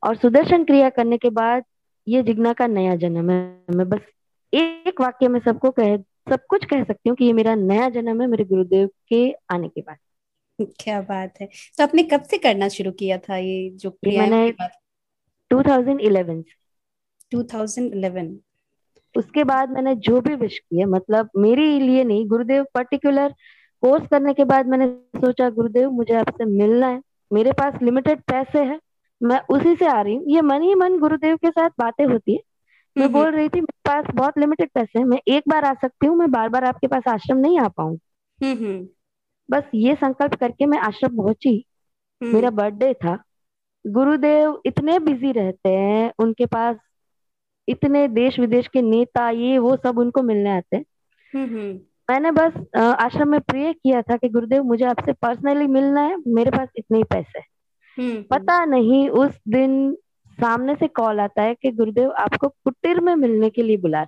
और 0.03 0.15
सुदर्शन 0.15 0.63
क्रिया 0.63 0.89
करने 0.89 1.17
के 1.17 1.29
बाद 1.29 1.63
ये 2.07 2.23
जिग्ना 2.23 2.53
का 2.53 2.67
नया 2.67 2.95
जन्म 2.95 3.29
है। 3.29 3.63
मैं 3.75 3.89
बस 3.89 3.99
एक 4.53 5.01
वाक्य 5.01 5.27
में 5.27 5.39
सबको 5.39 5.69
कह 5.69 5.97
सब 6.27 6.39
कुछ 6.49 6.65
कह 6.65 6.83
सकती 6.83 7.09
हूँ 7.09 7.17
कि 7.17 7.25
ये 7.25 7.33
मेरा 7.33 7.55
नया 7.55 7.89
जन्म 7.89 8.21
है 8.21 8.27
मेरे 8.27 8.43
गुरुदेव 8.43 8.89
के 9.09 9.31
आने 9.31 9.67
के 9.67 9.81
बाद। 9.81 9.97
क्या 10.79 11.01
बात 11.01 11.41
है। 11.41 11.47
तो 11.77 11.83
आपने 11.83 12.03
कब 12.03 12.21
से 12.21 12.37
करना 12.37 12.67
शुरू 12.67 12.91
किया 12.91 13.17
था 13.17 13.37
ये 13.37 13.69
जो 13.69 13.89
ये 13.89 13.97
क्रियाएँ 14.01 14.29
मैंने 14.29 14.51
के 14.51 14.63
बाद? 14.63 14.69
2011 15.51 16.41
से। 16.41 16.53
2011 17.31 18.37
उसके 19.15 19.43
बाद 19.43 19.69
मैंने 19.69 19.95
जो 19.95 20.21
भी 20.21 20.35
विश 20.35 20.59
किया 20.59 20.87
मतलब 20.87 21.29
मेरे 21.37 21.79
लिए 21.79 22.03
नहीं 22.03 22.27
गुरुदेव 22.27 22.65
पर्टिकुलर 22.73 23.33
कोर्स 23.83 24.07
करने 24.07 24.33
के 24.33 24.43
बाद 24.43 24.67
मैंने 24.67 24.87
सोचा 25.17 25.49
गुरुदेव 25.49 25.89
मुझे 25.91 26.13
आपसे 26.13 26.45
मिलना 26.45 26.87
है। 26.87 27.01
मेरे 27.33 27.51
पास 27.51 27.81
लिमिटेड 27.83 28.21
पैसे 28.21 28.59
हैं 28.59 28.79
मैं 29.21 29.39
उसी 29.49 29.75
से 29.75 29.85
आ 29.85 30.01
रही 30.01 30.15
हूँ। 30.15 30.23
ये 30.27 30.41
मन 30.41 30.61
ही 30.61 30.75
मन 30.75 30.99
गुरुदेव 30.99 31.37
के 31.37 31.49
साथ 31.49 31.69
बातें 31.79 32.05
होती 32.05 32.33
है। 32.33 32.39
मैं 32.95 33.11
बोल 33.11 33.31
रही 33.31 33.49
थी 33.49 33.61
मेरे 33.61 33.79
पास 33.85 34.05
बहुत 34.15 34.37
लिमिटेड 34.37 34.69
पैसे 34.73 34.99
हैं 34.99 35.05
मैं 35.05 35.17
एक 35.27 35.43
बार 35.47 35.65
आ 35.65 35.73
सकती 35.73 36.07
हूँ 36.07 36.15
मैं 36.17 36.31
बार 36.31 36.49
बार 36.49 36.63
आपके 36.63 36.87
पास 36.87 37.03
आश्रम 37.07 37.37
नहीं 37.37 37.59
आ 37.59 37.67
पाऊँ। 37.67 37.97
बस 39.49 39.63
ये 39.75 39.95
संकल्प 39.95 40.35
करके 40.35 40.65
मैं 40.65 40.79
आश्रम 40.79 41.17
पहुँची। 41.17 41.65
हम्म, 42.21 42.33
मेरा 42.35 42.49
बर्थडे 42.49 42.93
था। 42.93 43.23
गुरुदेव 43.87 44.61
इतने 44.65 44.99
बिज़ी 44.99 45.31
रहते 45.31 45.69
हैं 45.69 46.11
उनके 46.19 46.45
पास 46.45 46.75
इतने 47.67 48.07
देश 48.07 48.39
विदेश 48.39 48.67
के 48.67 48.81
नेता 48.81 49.29
ये 49.29 49.57
वो 49.57 49.75
सब 49.75 49.99
उनको 49.99 50.21
मिलने 50.21 50.49
आते 50.49 50.77
हैं। 50.77 50.83
मैंने 52.09 52.31
बस 52.31 52.53
आश्रम 52.77 53.29
में 53.29 53.39
प्रे 53.39 53.73
किया 53.73 54.01
था 54.01 54.17
कि 54.17 54.29
गुरुदेव 54.29 54.63
मुझे 54.63 54.85
आपसे 54.85 55.13
पर्सनली 55.13 55.67
मिलना 55.67 56.01
है 56.01 56.17
मेरे 56.27 56.51
पास 56.51 56.69
इतने 56.75 56.97
ही 56.97 57.03
पैसे 57.03 57.39
पता 58.31 58.65
नहीं 58.65 59.09
उस 59.09 59.39
दिन 59.47 59.97
सामने 60.33 60.75
से 60.75 60.87
कॉल 60.87 61.19
आता 61.19 61.41
है 61.41 61.55
कि 61.55 61.71
गुरुदेव 61.71 62.11
आपको 62.11 62.47
कुटीर 62.49 62.99
में 62.99 63.15
मिलने 63.15 63.49
के 63.49 63.63
लिए 63.63 63.77
बुला 63.77 64.01
रहे। 64.01 64.07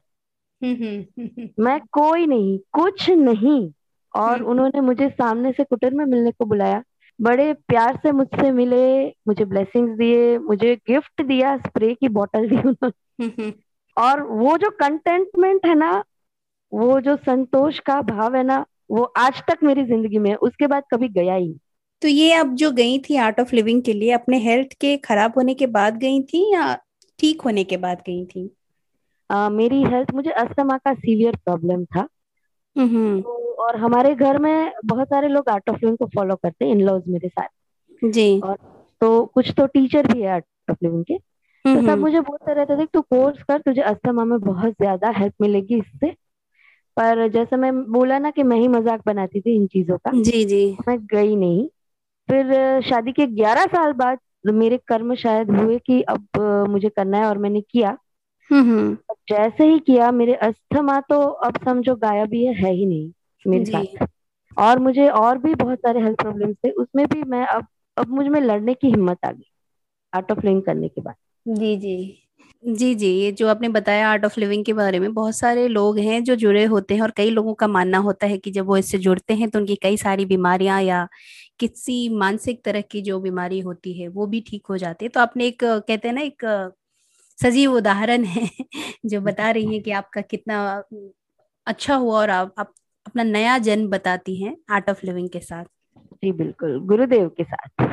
मैं 1.60 1.80
कोई 1.92 2.26
नहीं 2.26 2.58
कुछ 2.74 3.10
नहीं 3.10 3.72
और 4.14 4.38
हम्म, 4.38 4.46
उन्होंने 4.46 4.82
मुझे 4.82 5.10
सामने 5.10 5.52
से 5.52 5.64
कुटीर 5.64 5.94
में 5.94 6.06
मिलने 6.06 6.32
को 6.32 6.46
बुलाया 6.46 6.84
बड़े 7.20 7.54
प्यार 7.54 7.98
से 7.98 8.12
मुझसे 8.12 8.52
मिले 8.52 9.08
मुझे 9.28 9.46
ब्लेसिंग्स 9.46 9.98
दिए 9.98 10.38
मुझे 10.38 10.76
गिफ्ट 10.88 11.22
दिया 11.22 11.58
स्प्रे 11.58 11.94
की 11.96 12.10
बोतल 12.10 12.50
दी 12.50 12.56
उन्होंने। 12.56 12.92
और 13.98 14.22
वो 14.22 14.58
जो 14.58 14.70
कंटेंटमेंट 14.70 15.66
है 15.66 15.76
ना 15.76 16.04
वो 16.72 17.00
जो 17.02 17.16
संतोष 17.18 17.80
का 17.80 18.02
भाव 18.02 18.36
है 18.36 18.44
ना 18.44 18.66
वो 18.92 19.04
आज 19.18 19.42
तक 19.48 19.60
मेरी 19.64 19.84
ज़िंदगी 19.86 20.20
में 20.20 20.30
है 20.30 20.36
उसके 20.36 20.68
बाद 20.68 20.84
कभी 20.92 21.10
गया 21.10 21.36
ही 21.36 21.48
नहीं। 21.48 21.60
तो 22.04 22.08
ये 22.08 22.34
अब 22.34 22.56
जो 22.56 22.72
गई 22.72 23.00
थी 23.00 23.16
आर्ट 23.16 23.40
ऑफ़ 23.40 23.56
लिविंग 23.56 23.84
के 23.84 23.94
लिए 23.94 24.12
अपने 24.12 24.38
हेल्थ 24.38 24.74
के 24.82 24.98
खराब 24.98 25.34
होने 25.38 25.54
के 25.54 25.68
बाद 25.68 25.98
गई 25.98 26.22
थी 26.22 26.54
या 26.54 26.80
ठीक 27.20 27.42
होने 27.42 27.64
के 27.64 27.78
बाद 27.78 27.98
गई 27.98 28.26
थी? 28.26 28.56
अ, 29.30 29.50
मेरी 29.50 29.84
हेल्थ 29.84 30.12
मुझे 30.14 30.32
अस्थमा 30.32 30.78
का 30.78 30.94
सीवियर 30.94 31.36
प्रॉब्लम 31.36 31.86
था। 31.86 32.08
हम्म। 32.78 33.22
तो 33.22 33.30
और 33.54 33.76
हमारे 33.76 34.16
घर 34.16 34.38
में 34.38 34.72
बहुत 34.86 35.08
सारे 35.08 35.28
लोग 35.28 35.50
आर्ट 35.50 35.70
ऑफ़ 35.70 35.78
लिविंग 35.78 35.98
को 35.98 36.06
फॉलो 36.06 36.36
करते 36.36 36.66
हैं 36.66 36.72
इन 36.72 36.82
लॉज 36.82 37.04
मेरे 37.08 37.28
साथ। 37.28 37.48
जी। 38.06 38.40
और 38.40 38.56
तो 39.02 39.26
कुछ 39.26 39.54
तो 39.58 39.66
टीचर 39.66 40.14
भी 40.14 40.22
है 40.22 40.28
आर्ट 40.28 40.46
ऑफ़ 40.72 40.78
लिविंग 40.84 41.04
के। 41.04 41.18
तो 41.18 41.70
हम्म। 41.70 41.92
सब 41.92 41.98
मुझे 42.00 42.20
बोलते 42.20 42.54
रहते 42.54 42.78
थे 42.78 42.86
तू 42.86 43.02
कोर्स 43.02 43.44
कर 43.44 43.58
तुझे 43.58 43.82
अस्थमा 43.82 44.26
में 44.26 44.40
बहुत 44.40 44.72
ज़्यादा 44.72 45.10
हेल्प 45.10 45.34
मिलेगी 45.42 45.78
इससे। 45.80 46.12
पर 46.98 47.28
जैसे 47.28 47.56
मैं 47.56 47.92
बोला 47.92 48.20
ना 48.20 48.32
कि 48.32 48.44
मैं 48.44 48.58
ही 48.58 48.68
मज़ाक 48.68 49.02
बनाती 49.06 49.42
थी 49.42 49.56
इन 49.56 49.68
चीज़ों 49.68 49.98
का 49.98 50.12
जी 50.16 50.46
जी। 50.46 50.78
मैं 50.88 51.06
गई 51.06 51.36
नहीं। 51.36 51.70
फिर 52.30 52.82
शादी 52.82 53.12
के 53.12 53.28
ग्यारह 53.28 53.66
साल 53.66 53.94
बाद 53.94 54.20
मेरे 54.46 54.78
कर्म 54.88 55.16
शायद 55.16 55.52
हुए 55.52 55.80
कि 55.80 56.02
अब 56.02 56.28
मुझे 56.70 56.90
करना 56.90 57.18
है 57.18 57.26
और 57.26 57.38
मैंने 57.38 57.62
किया। 57.62 57.98
हम्म 58.52 58.62
हम्म। 58.62 58.98
जैसे 59.30 59.68
ही 59.68 59.80
किया 59.80 60.12
मेरे 60.12 60.34
अस्थमा 60.34 61.00
तो 61.00 61.20
अब 61.20 61.58
समझो 61.66 61.96
गायब 61.96 62.34
ही 62.34 62.46
है, 62.46 62.54
है 62.54 62.74
ही 62.74 62.86
नहीं 62.86 63.12
मेरे 63.48 63.66
साथ। 63.66 64.08
और 64.58 64.80
मुझे 64.80 65.10
और 65.10 65.38
भी 65.38 65.56
बहुत 65.56 65.78
सारे 65.80 66.02
हेल्थ 66.02 66.22
प्रॉब्लम्स 66.22 66.56
थे 66.66 66.70
उसमें 66.70 67.08
भी 67.08 67.24
मैं 67.24 67.46
अब 67.48 67.68
अब 67.98 68.08
मुझमें 68.08 68.42
लड़ने 68.42 68.74
की 68.74 68.88
हिम्मत 68.88 69.18
आ 69.26 69.32
गई 69.32 69.52
आर्ट 70.14 70.32
ऑफ़ 70.32 70.40
लिविंग 70.40 70.62
करने 70.62 70.88
के 70.88 71.02
बाद। 71.02 71.16
जी 71.48 71.78
जी। 71.78 72.23
जी 72.64 72.94
जी 72.96 73.08
ये 73.10 73.32
जो 73.32 73.48
आपने 73.48 73.70
बताया 73.70 74.10
आर्ट 74.10 74.26
ऑफ़ 74.26 74.40
लिविंग 74.40 74.64
के 74.66 74.74
बारे 74.74 75.00
में 75.00 75.14
बहुत 75.14 75.36
सारे 75.36 75.68
लोग 75.68 75.98
हैं 76.00 76.24
जो 76.24 76.36
जुड़े 76.36 76.64
होते 76.66 76.96
हैं 76.96 77.02
और 77.02 77.12
कई 77.12 77.30
लोगों 77.30 77.54
का 77.56 77.68
मानना 77.68 77.98
होता 78.00 78.28
है 78.28 78.38
कि 78.38 78.52
जब 78.52 78.66
वो 78.68 78.78
इससे 78.78 78.98
जुड़ते 78.98 79.34
हैं 79.34 79.50
तो 79.50 79.60
उनकी 79.60 79.76
कई 79.76 79.98
सारी 79.98 80.26
बीमारियाँ 80.26 80.82
या 80.82 81.08
किसी 81.60 82.08
मानसिक 82.16 82.64
तरह 82.66 82.82
की 82.84 83.02
जो 83.02 83.20
बीमारी 83.20 83.60
होती 83.62 83.94
है 83.94 84.08
वो 84.10 84.28
भी 84.28 84.42
ठीक 84.42 84.68
हो 84.68 84.78
जाती 84.78 85.06
है। 85.06 85.10
तो 85.10 85.20
आपने 85.20 85.48
एक 85.48 85.64
कहते 85.64 86.08
हैं 86.08 86.16
ना 86.16 86.22
एक 86.22 86.46
सजीव 87.40 87.74
उदाहरण 87.74 88.24
है 88.26 88.48
जो 89.06 89.22
बता 89.22 89.52
रही 89.52 89.74
है 89.74 89.80
कि 89.80 89.92
आपका 89.94 90.22
कितना 90.24 90.62
अच्छा 91.68 91.96
हुआ 91.96 92.20
और 92.20 92.30
आप, 92.30 92.54
आप 92.60 92.74
अपना 93.06 93.24
नया 93.24 93.58
जन्म 93.60 93.90
बताती 93.90 94.36
हैं 94.44 94.56
आर्ट 94.72 94.90
ऑफ़ 94.90 95.06
लिविंग 95.06 95.30
के 95.30 95.40
साथ। 95.42 95.66
जी 96.16 96.32
बिल्कुल 96.34 96.80
गुरुदेव 96.88 97.30
के 97.38 97.44
साथ। 97.46 97.88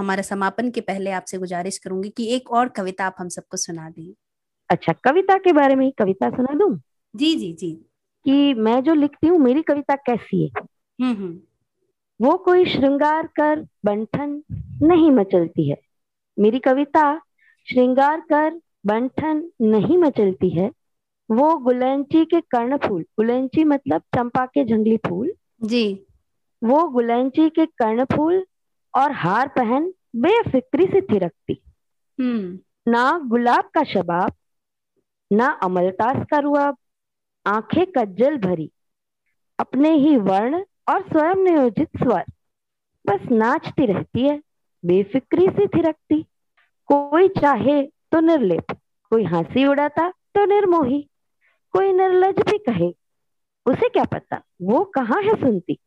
हमारा 0.00 0.22
समापन 0.22 0.70
के 0.70 0.80
पहले 0.80 1.10
आपसे 1.10 1.38
गुजारिश 1.38 1.78
करूँगी 1.78 2.08
कि 2.08 2.34
एक 2.34 2.50
और 2.50 2.68
कविता 2.68 3.06
आप 3.06 3.14
हम 3.18 3.28
सबको 3.28 3.56
सुना 3.56 3.90
दें। 3.90 4.14
अच्छा 4.70 4.92
कविता 4.92 5.38
के 5.38 5.52
बारे 5.52 5.74
में 5.74 5.86
ही 5.86 5.90
कविता 5.98 6.30
सुना 6.30 6.58
दूँ? 6.58 6.80
जी 7.16 7.34
जी 7.36 7.52
जी। 7.52 7.72
कि 8.24 8.54
मैं 8.54 8.82
जो 8.82 8.94
लिखती 8.94 9.26
हूँ 9.26 9.38
मेरी 9.38 9.62
कविता 9.62 9.96
कैसी 9.96 10.44
है? 10.44 10.50
हम्म 11.00 11.16
हम्म। 11.16 11.40
वो 12.26 12.36
कोई 12.36 12.64
श्रृंगार 12.64 13.26
कर 13.26 13.66
बंठन 13.84 14.42
नहीं 14.82 15.10
मचलती 15.10 15.70
है। 15.70 15.76
मेरी 16.38 16.58
कविता 16.58 17.18
श्रृंगार 17.70 18.20
कर 18.20 18.60
बंठन 18.86 19.50
नहीं 19.60 19.98
मचलती 19.98 20.48
है। 20.48 20.72
वो 21.30 21.58
गुलैंची 21.58 22.24
के 22.24 22.40
कर्ण 22.40 22.76
फूल 22.76 23.02
गुलैंची 23.02 23.64
मतलब 23.64 24.00
चंपा 24.00 24.46
के 24.46 24.64
जंगली 24.64 24.96
फूल। 24.96 25.32
जी। 25.62 26.06
वो 26.64 26.88
गुलैंची 26.88 27.50
के 27.50 27.66
कर्णफूल 27.66 28.46
और 28.96 29.12
हार 29.12 29.48
पहन 29.48 29.92
बेफिक्री 30.16 30.86
से 30.86 31.00
थिरकती। 31.00 31.62
हम्म। 32.18 32.92
ना 32.92 33.18
गुलाब 33.26 33.70
का 33.74 33.82
शबाब 33.84 34.32
ना 35.30 35.46
अमलतास 35.62 36.26
का 36.30 36.38
रुआब 36.38 36.76
आँखें 37.46 37.84
कज्जल 37.86 38.36
भरी 38.38 38.70
अपने 39.58 39.90
ही 39.90 40.16
वर्ण 40.16 40.62
और 40.88 41.02
स्वयं 41.02 41.34
नियोजित 41.34 41.88
स्वर। 41.96 42.24
बस 43.06 43.30
नाचती 43.32 43.86
रहती 43.86 44.28
है 44.28 44.40
बेफिक्री 44.84 45.46
से 45.46 45.66
थिरकती। 45.66 46.22
कोई 46.88 47.28
चाहे 47.28 47.82
तो 47.82 48.20
निर्लेप 48.20 48.72
कोई 49.12 49.24
हँसी 49.24 49.66
उड़ाता 49.66 50.08
तो 50.10 50.44
निर्मोही 50.44 51.00
कोई 51.72 51.92
निर्लज 51.92 52.40
भी 52.40 52.58
कहे 52.58 52.90
उसे 53.66 53.88
क्या 53.88 54.04
पता 54.04 54.42
वो 54.62 54.84
कहाँ 54.84 55.22
है 55.22 55.34
सुनती 55.40 55.78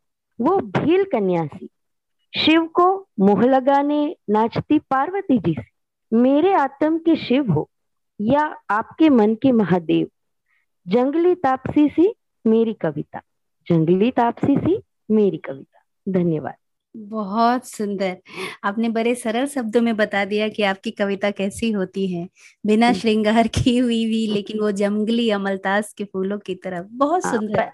वो 0.42 0.58
भील 0.58 1.04
कन्यासी। 1.04 1.70
शिव 2.34 2.66
को 2.66 3.08
मुँह 3.20 3.46
लगाने 3.46 4.16
नाचती 4.30 4.80
पार्वती 4.80 5.38
जी 5.38 5.56
से 5.60 6.18
मेरे 6.18 6.54
आत्म 6.54 6.98
के 6.98 7.16
शिव 7.16 7.52
हो 7.52 7.70
या 8.22 8.56
आपके 8.70 9.10
मन 9.10 9.36
के 9.36 9.52
महादेव? 9.52 10.08
जंगली 10.88 11.36
तापसी 11.36 11.90
सी 11.90 12.16
मेरी 12.48 12.74
कविता 12.74 13.22
जंगली 13.70 14.12
तापसी 14.12 14.56
सी 14.58 14.82
मेरी 15.12 15.38
कविता। 15.38 15.80
धन्यवाद। 16.12 16.54
बहुत 16.98 17.68
सुंदर। 17.68 18.18
आपने 18.64 18.90
बड़े 18.90 19.16
सरल 19.16 19.46
शब्दों 19.46 19.82
में 19.82 19.96
बता 19.98 20.26
दिया 20.26 20.50
कि 20.50 20.64
आपकी 20.64 20.92
कविता 20.92 21.32
कैसी 21.32 21.72
होती 21.72 22.08
है। 22.14 22.28
बिना 22.66 22.94
श्रृंगार 22.94 23.48
की 23.48 23.78
हुई 23.78 24.06
भी 24.06 24.28
लेकिन 24.28 24.60
वो 24.60 24.72
जंगली 24.82 25.30
अमलतास 25.30 25.94
के 25.94 26.04
फूलों 26.04 26.40
की 26.40 26.56
तरह। 26.56 26.82
बहुत 26.82 27.26
हाँ, 27.26 27.34
सुंदर। 27.36 27.72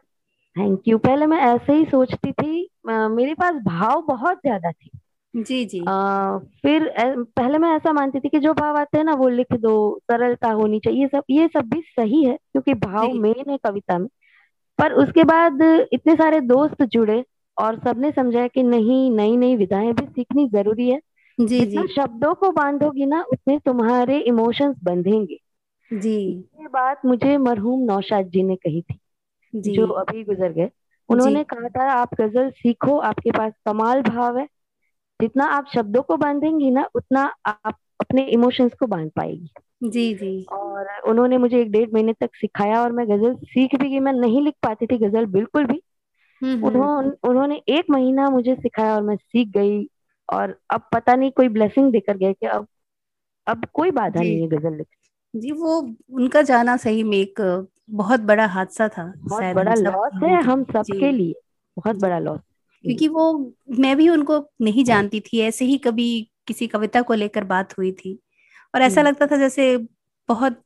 थैंक 0.55 0.87
यू 0.87 0.97
पहले 0.97 1.25
मैं 1.25 1.37
ऐसे 1.45 1.73
ही 1.73 1.85
सोचती 1.85 2.31
थी 2.31 2.51
मेरे 2.87 3.33
पास 3.33 3.55
भाव 3.63 4.01
बहुत 4.07 4.37
ज़्यादा 4.37 4.71
थे। 4.71 4.89
जी 5.33 5.63
जी। 5.65 5.79
आ, 5.81 6.37
फिर 6.63 6.89
पहले 6.99 7.57
मैं 7.57 7.69
ऐसा 7.75 7.91
मानती 7.93 8.19
थी 8.19 8.29
कि 8.29 8.39
जो 8.39 8.53
भाव 8.53 8.77
आते 8.77 8.97
हैं 8.97 9.05
ना 9.05 9.13
वो 9.13 9.27
लिख 9.29 9.53
दो 9.57 9.73
सरलता 10.11 10.49
होनी 10.51 10.79
चाहिए 10.79 11.01
ये 11.01 11.07
सब 11.07 11.23
ये 11.29 11.47
सब 11.47 11.69
भी 11.69 11.81
सही 11.81 12.23
है 12.25 12.35
क्योंकि 12.35 12.73
भाव 12.75 13.13
मेन 13.15 13.49
है 13.49 13.57
कविता 13.57 13.97
में। 13.97 14.07
पर 14.79 14.93
उसके 14.95 15.23
बाद 15.23 15.61
इतने 15.93 16.15
सारे 16.15 16.39
दोस्त 16.43 16.83
जुड़े 16.85 17.23
और 17.57 17.79
सबने 17.79 18.11
समझाया 18.11 18.47
कि 18.47 18.63
नहीं 18.63 19.09
नई 19.11 19.37
नई 19.37 19.55
विधाएँ 19.55 19.93
भी 19.93 20.05
सीखनी 20.07 20.47
ज़रूरी 20.49 20.89
है। 20.89 20.99
जी 21.37 21.65
जी। 21.65 21.87
शब्दों 21.87 22.33
को 22.35 22.51
बांधोगी 22.51 23.05
ना 23.05 23.21
उतने 23.33 23.57
तुम्हारे 23.59 24.19
इमोशंस 24.19 24.75
बंधेंगे। 24.83 25.37
जी। 25.91 26.15
ये 26.59 26.67
बात 26.67 27.05
मुझे 27.05 27.37
मरहूम 27.37 27.83
नौशाद 27.85 28.29
जी 28.29 28.43
ने 28.43 28.55
कही 28.55 28.81
थी। 28.81 28.99
जी। 29.55 29.77
अभी 29.77 30.23
गुजर 30.23 30.51
गए। 30.51 30.69
उन्होंने 31.09 31.43
कहा 31.43 31.69
था 31.69 31.91
आप 31.91 32.09
गज़ल 32.21 32.49
सीखो 32.49 32.97
आपके 32.97 33.31
पास 33.31 33.53
कमाल 33.65 34.01
भाव 34.01 34.37
है। 34.37 34.47
जितना 35.21 35.45
आप 35.45 35.65
शब्दों 35.75 36.01
को 36.01 36.17
बांधेंगी 36.17 36.71
ना 36.71 36.89
उतना 36.95 37.33
आप 37.45 37.77
अपने 38.01 38.23
इमोशंस 38.25 38.73
को 38.73 38.87
बाँध 38.87 39.11
पाएगी। 39.15 39.49
जी 39.83 40.13
जी। 40.13 40.45
और 40.51 40.87
उन्होंने 41.07 41.37
मुझे 41.37 41.61
एक 41.61 41.71
डेढ़ 41.71 41.89
महीने 41.93 42.13
तक 42.13 42.29
सिखाया 42.35 42.81
और 42.81 42.91
मैं 42.91 43.07
गज़ल 43.07 43.35
सीख 43.35 43.75
भी 43.75 43.89
गई। 43.89 43.99
मैं 43.99 44.13
नहीं 44.13 44.41
लिख 44.41 44.53
पाती 44.63 44.85
थी 44.85 44.97
गज़ल 44.97 45.25
बिल्कुल 45.25 45.65
भी। 45.65 45.81
हम्म, 46.41 46.65
उन्होंने 46.65 47.11
उन्होंने 47.29 47.61
एक 47.69 47.85
महीना 47.89 48.29
मुझे 48.29 48.55
सिखाया 48.55 48.95
और 48.95 49.01
मैं 49.01 49.15
सीख 49.15 49.47
गई। 49.47 49.89
और 50.33 50.59
अब 50.73 50.81
पता 50.93 51.15
नहीं 51.15 51.31
कोई 51.31 51.49
ब्लेसिंग 51.49 51.91
देकर 51.91 52.17
गए 52.17 52.33
कि 52.33 52.45
अब 52.45 52.67
अब 53.47 53.65
कोई 53.73 53.91
बाधा 53.91 54.19
नहीं 54.19 54.41
है 54.41 54.47
गज़ल 54.47 54.77
लिख 54.77 54.87
जी 55.35 55.51
वो 55.51 55.79
उनका 56.13 56.41
जाना 56.41 56.77
सही 56.77 57.03
में 57.03 57.17
एक 57.17 57.41
बहुत 57.89 58.19
बड़ा 58.19 58.45
हादसा 58.45 58.87
था 58.87 59.13
बहुत 59.17 59.55
बड़ा 59.55 59.73
लॉस 59.73 60.23
है 60.23 60.41
हम 60.43 60.63
सबके 60.63 61.11
लिए 61.11 61.33
बहुत 61.77 61.95
बड़ा 61.95 62.19
लॉस 62.19 62.39
क्योंकि 62.83 63.07
वो 63.07 63.53
मैं 63.79 63.97
भी 63.97 64.09
उनको 64.09 64.49
नहीं 64.61 64.83
जानती 64.83 65.19
थी 65.19 65.39
ऐसे 65.39 65.65
ही 65.65 65.77
कभी 65.77 66.29
किसी 66.47 66.67
कविता 66.67 67.01
को 67.01 67.13
लेकर 67.13 67.43
बात 67.43 67.77
हुई 67.77 67.91
थी। 67.91 68.19
और 68.75 68.81
ऐसा 68.81 69.01
हम्म। 69.01 69.09
लगता 69.09 69.27
था 69.27 69.37
जैसे 69.37 69.77
बहुत 70.29 70.61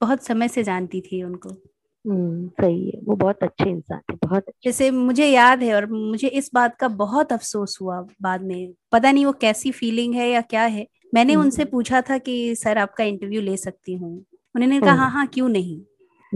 बहुत 0.00 0.22
समय 0.22 0.48
से 0.48 0.62
जानती 0.62 1.00
थी 1.00 1.22
उनको। 1.22 1.48
हम्म 2.04 2.48
सही 2.48 2.90
है 2.90 3.00
वो 3.04 3.16
बहुत 3.16 3.42
अच्छे 3.42 3.70
इंसान 3.70 4.00
थे 4.12 4.16
बहुत 4.26 4.44
अच्छे। 4.48 4.60
जैसे 4.64 4.90
मुझे 4.90 5.26
याद 5.26 5.62
है 5.62 5.74
और 5.74 5.86
मुझे 5.86 6.28
इस 6.28 6.50
बात 6.54 6.76
का 6.76 6.88
बहुत 6.88 7.32
अफसोस 7.32 7.78
हुआ 7.80 8.06
बाद 8.22 8.42
में 8.42 8.72
पता 8.92 9.12
नहीं 9.12 9.26
वो 9.26 9.32
कैसी 9.32 9.70
फीलिंग 9.70 10.14
है 10.14 10.30
या 10.30 10.40
क्या 10.40 10.62
है। 10.62 10.86
मैंने 11.14 11.32
हम्म। 11.32 11.44
उनसे 11.44 11.64
पूछा 11.64 12.00
था 12.00 12.18
कि 12.18 12.54
सर 12.54 12.78
आपका 12.78 13.04
इंटरव्यू 13.04 13.40
ले 13.40 13.56
सकती 13.56 13.94
हूँ। 13.94 14.24
उन्होंने 14.54 14.80
कहा 14.80 14.94
हाँ 14.94 15.10
हाँ 15.10 15.26
क्यों 15.26 15.48
नहीं? 15.48 15.80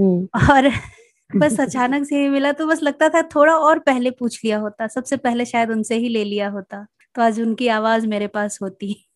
और 0.00 0.70
बस 1.37 1.61
अचानक 1.61 2.04
से 2.06 2.28
मिला 2.28 2.52
तो 2.52 2.66
बस 2.66 2.82
लगता 2.82 3.08
था 3.08 3.22
थोड़ा 3.22 3.54
और 3.54 3.78
पहले 3.78 4.11
पूछ 4.11 4.44
लिया 4.44 4.58
होता 4.58 4.87
सबसे 4.87 5.16
पहले 5.16 5.44
शायद 5.44 5.70
उनसे 5.70 5.96
ही 5.96 6.08
ले 6.08 6.24
लिया 6.24 6.48
होता 6.48 6.87
तो 7.14 7.22
आज 7.22 7.40
उनकी 7.40 7.68
आवाज़ 7.68 8.06
मेरे 8.06 8.26
पास 8.26 8.58
होती। 8.62 9.08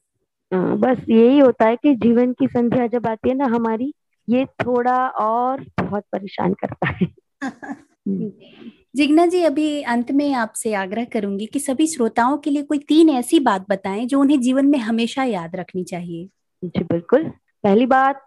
हाँ, 0.55 0.77
बस 0.77 0.97
यही 1.09 1.39
होता 1.39 1.67
है 1.67 1.77
कि 1.77 1.95
जीवन 1.95 2.33
की 2.33 2.47
संध्या 2.47 2.87
जब 2.87 3.07
आती 3.07 3.29
है 3.29 3.35
ना 3.35 3.45
हमारी 3.45 3.95
ये 4.29 4.45
थोड़ा 4.45 5.09
और 5.09 5.65
बहुत 5.81 6.05
परेशान 6.13 6.55
करता 6.55 6.89
है। 6.89 7.07
हम्म। 7.45 8.33
जिग्ना 8.97 9.27
जी 9.27 9.43
अभी 9.43 9.83
अंत 9.83 10.11
में 10.11 10.35
आपसे 10.35 10.75
आग्रह 10.75 11.05
करूँगी 11.05 11.47
कि 11.47 11.59
सभी 11.59 11.87
श्रोताओं 11.87 12.39
के 12.39 12.51
लिए 12.51 12.63
कोई 12.63 12.79
तीन 12.79 13.11
ऐसी 13.11 13.41
बात 13.41 13.67
बताएँ 13.71 14.07
जो 14.07 14.21
उन्हें 14.21 14.41
जीवन 14.41 14.67
में 14.67 14.79
हमेशा 14.79 15.25
याद 15.25 15.57
रखनी 15.57 15.85
चाहिए। 15.85 16.29
जी 16.65 16.85
बिल्कुल। 16.85 17.25
पहली 17.65 17.87
बात 17.87 18.25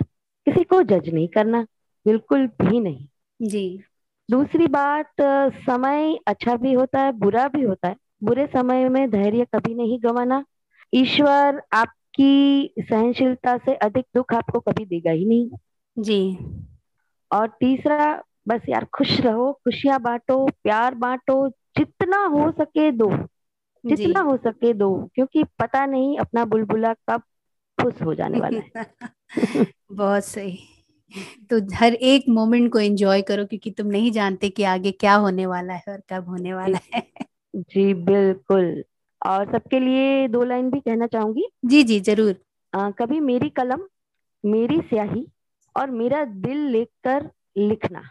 किसी 0.48 0.64
को 0.64 0.84
जज 0.84 1.10
नहीं 1.14 1.28
करना। 1.28 1.66
बिल्कुल 2.06 2.48
भी 2.62 2.80
नहीं। 2.80 3.08
जी। 3.40 3.64
दूसरी 4.30 4.68
बात 4.68 5.22
समय 5.62 6.18
अच्छा 6.28 6.56
भी 6.56 6.74
होता 6.74 7.02
है 7.02 7.12
बुरा 7.12 7.48
भी 7.48 7.62
होता 7.62 7.88
है। 7.88 7.96
बुरे 8.24 8.46
समय 8.48 8.90
में 8.90 9.10
धैर्य 9.12 9.46
कभी 9.46 9.74
नहीं 9.76 10.00
गंवाना। 10.04 10.44
ईश्वर 10.94 11.62
आपकी 11.74 12.74
सहनशीलता 12.80 13.58
से 13.58 13.76
अधिक 13.76 14.06
दुख 14.16 14.34
आपको 14.34 14.60
कभी 14.60 14.86
देगा 14.86 15.12
ही 15.12 15.26
नहीं। 15.26 15.50
जी। 15.98 16.18
और 17.32 17.48
तीसरा 17.60 18.24
बस 18.48 18.62
यार 18.70 18.86
खुश 18.94 19.20
रहो 19.22 19.52
खुशियाँ 19.64 20.00
बांटो 20.00 20.46
प्यार 20.64 20.96
बांटो 20.96 21.48
जितना 21.78 22.24
हो 22.28 22.52
सके 22.52 22.92
दो। 22.92 23.12
जितना 23.84 24.20
हो 24.22 24.36
सके 24.38 24.74
दो 24.74 24.90
क्योंकि 25.16 25.44
पता 25.60 25.86
नहीं 25.86 26.18
अपना 26.18 26.46
बुलबुला 26.46 26.94
कब 27.10 27.22
खुश 27.78 28.02
हो 28.02 28.14
जाने 28.16 28.40
वाला 28.40 28.62
है। 28.62 28.70
बहुत 29.92 30.26
सही। 30.26 30.58
तो 31.50 31.60
हर 31.76 31.94
एक 31.94 32.26
मोमेंट 32.30 32.72
को 32.72 32.80
एंजॉय 32.80 33.22
करो 33.22 33.46
क्योंकि 33.46 33.72
तुम 33.72 33.88
नहीं 33.88 34.12
जानते 34.12 34.50
कि 34.50 34.64
आगे 34.64 34.92
क्या 34.92 35.14
होने 35.16 35.46
वाला 35.46 35.74
है 35.74 35.84
और 35.90 36.02
कब 36.10 36.30
होने 36.30 36.54
वाला 36.54 36.80
है। 36.94 37.04
जी 37.56 37.94
बिल्कुल। 37.94 38.84
और 39.22 39.52
सबके 39.52 39.80
लिए 39.80 40.28
दो 40.28 40.44
लाइन 40.44 40.70
भी 40.70 40.80
कहना 40.80 41.08
चाहूँगी। 41.08 41.48
जी 41.66 41.84
जी 41.84 42.00
ज़रूर। 42.00 42.36
आ, 42.74 42.90
कभी 42.92 43.20
मेरी 43.20 43.50
कलम 43.50 43.82
मेरी 44.44 44.80
स्याही 44.82 45.28
और 45.76 45.92
मेरा 45.92 46.24
दिल 46.26 46.58
लेकर 46.68 47.30
लिखना। 47.58 48.02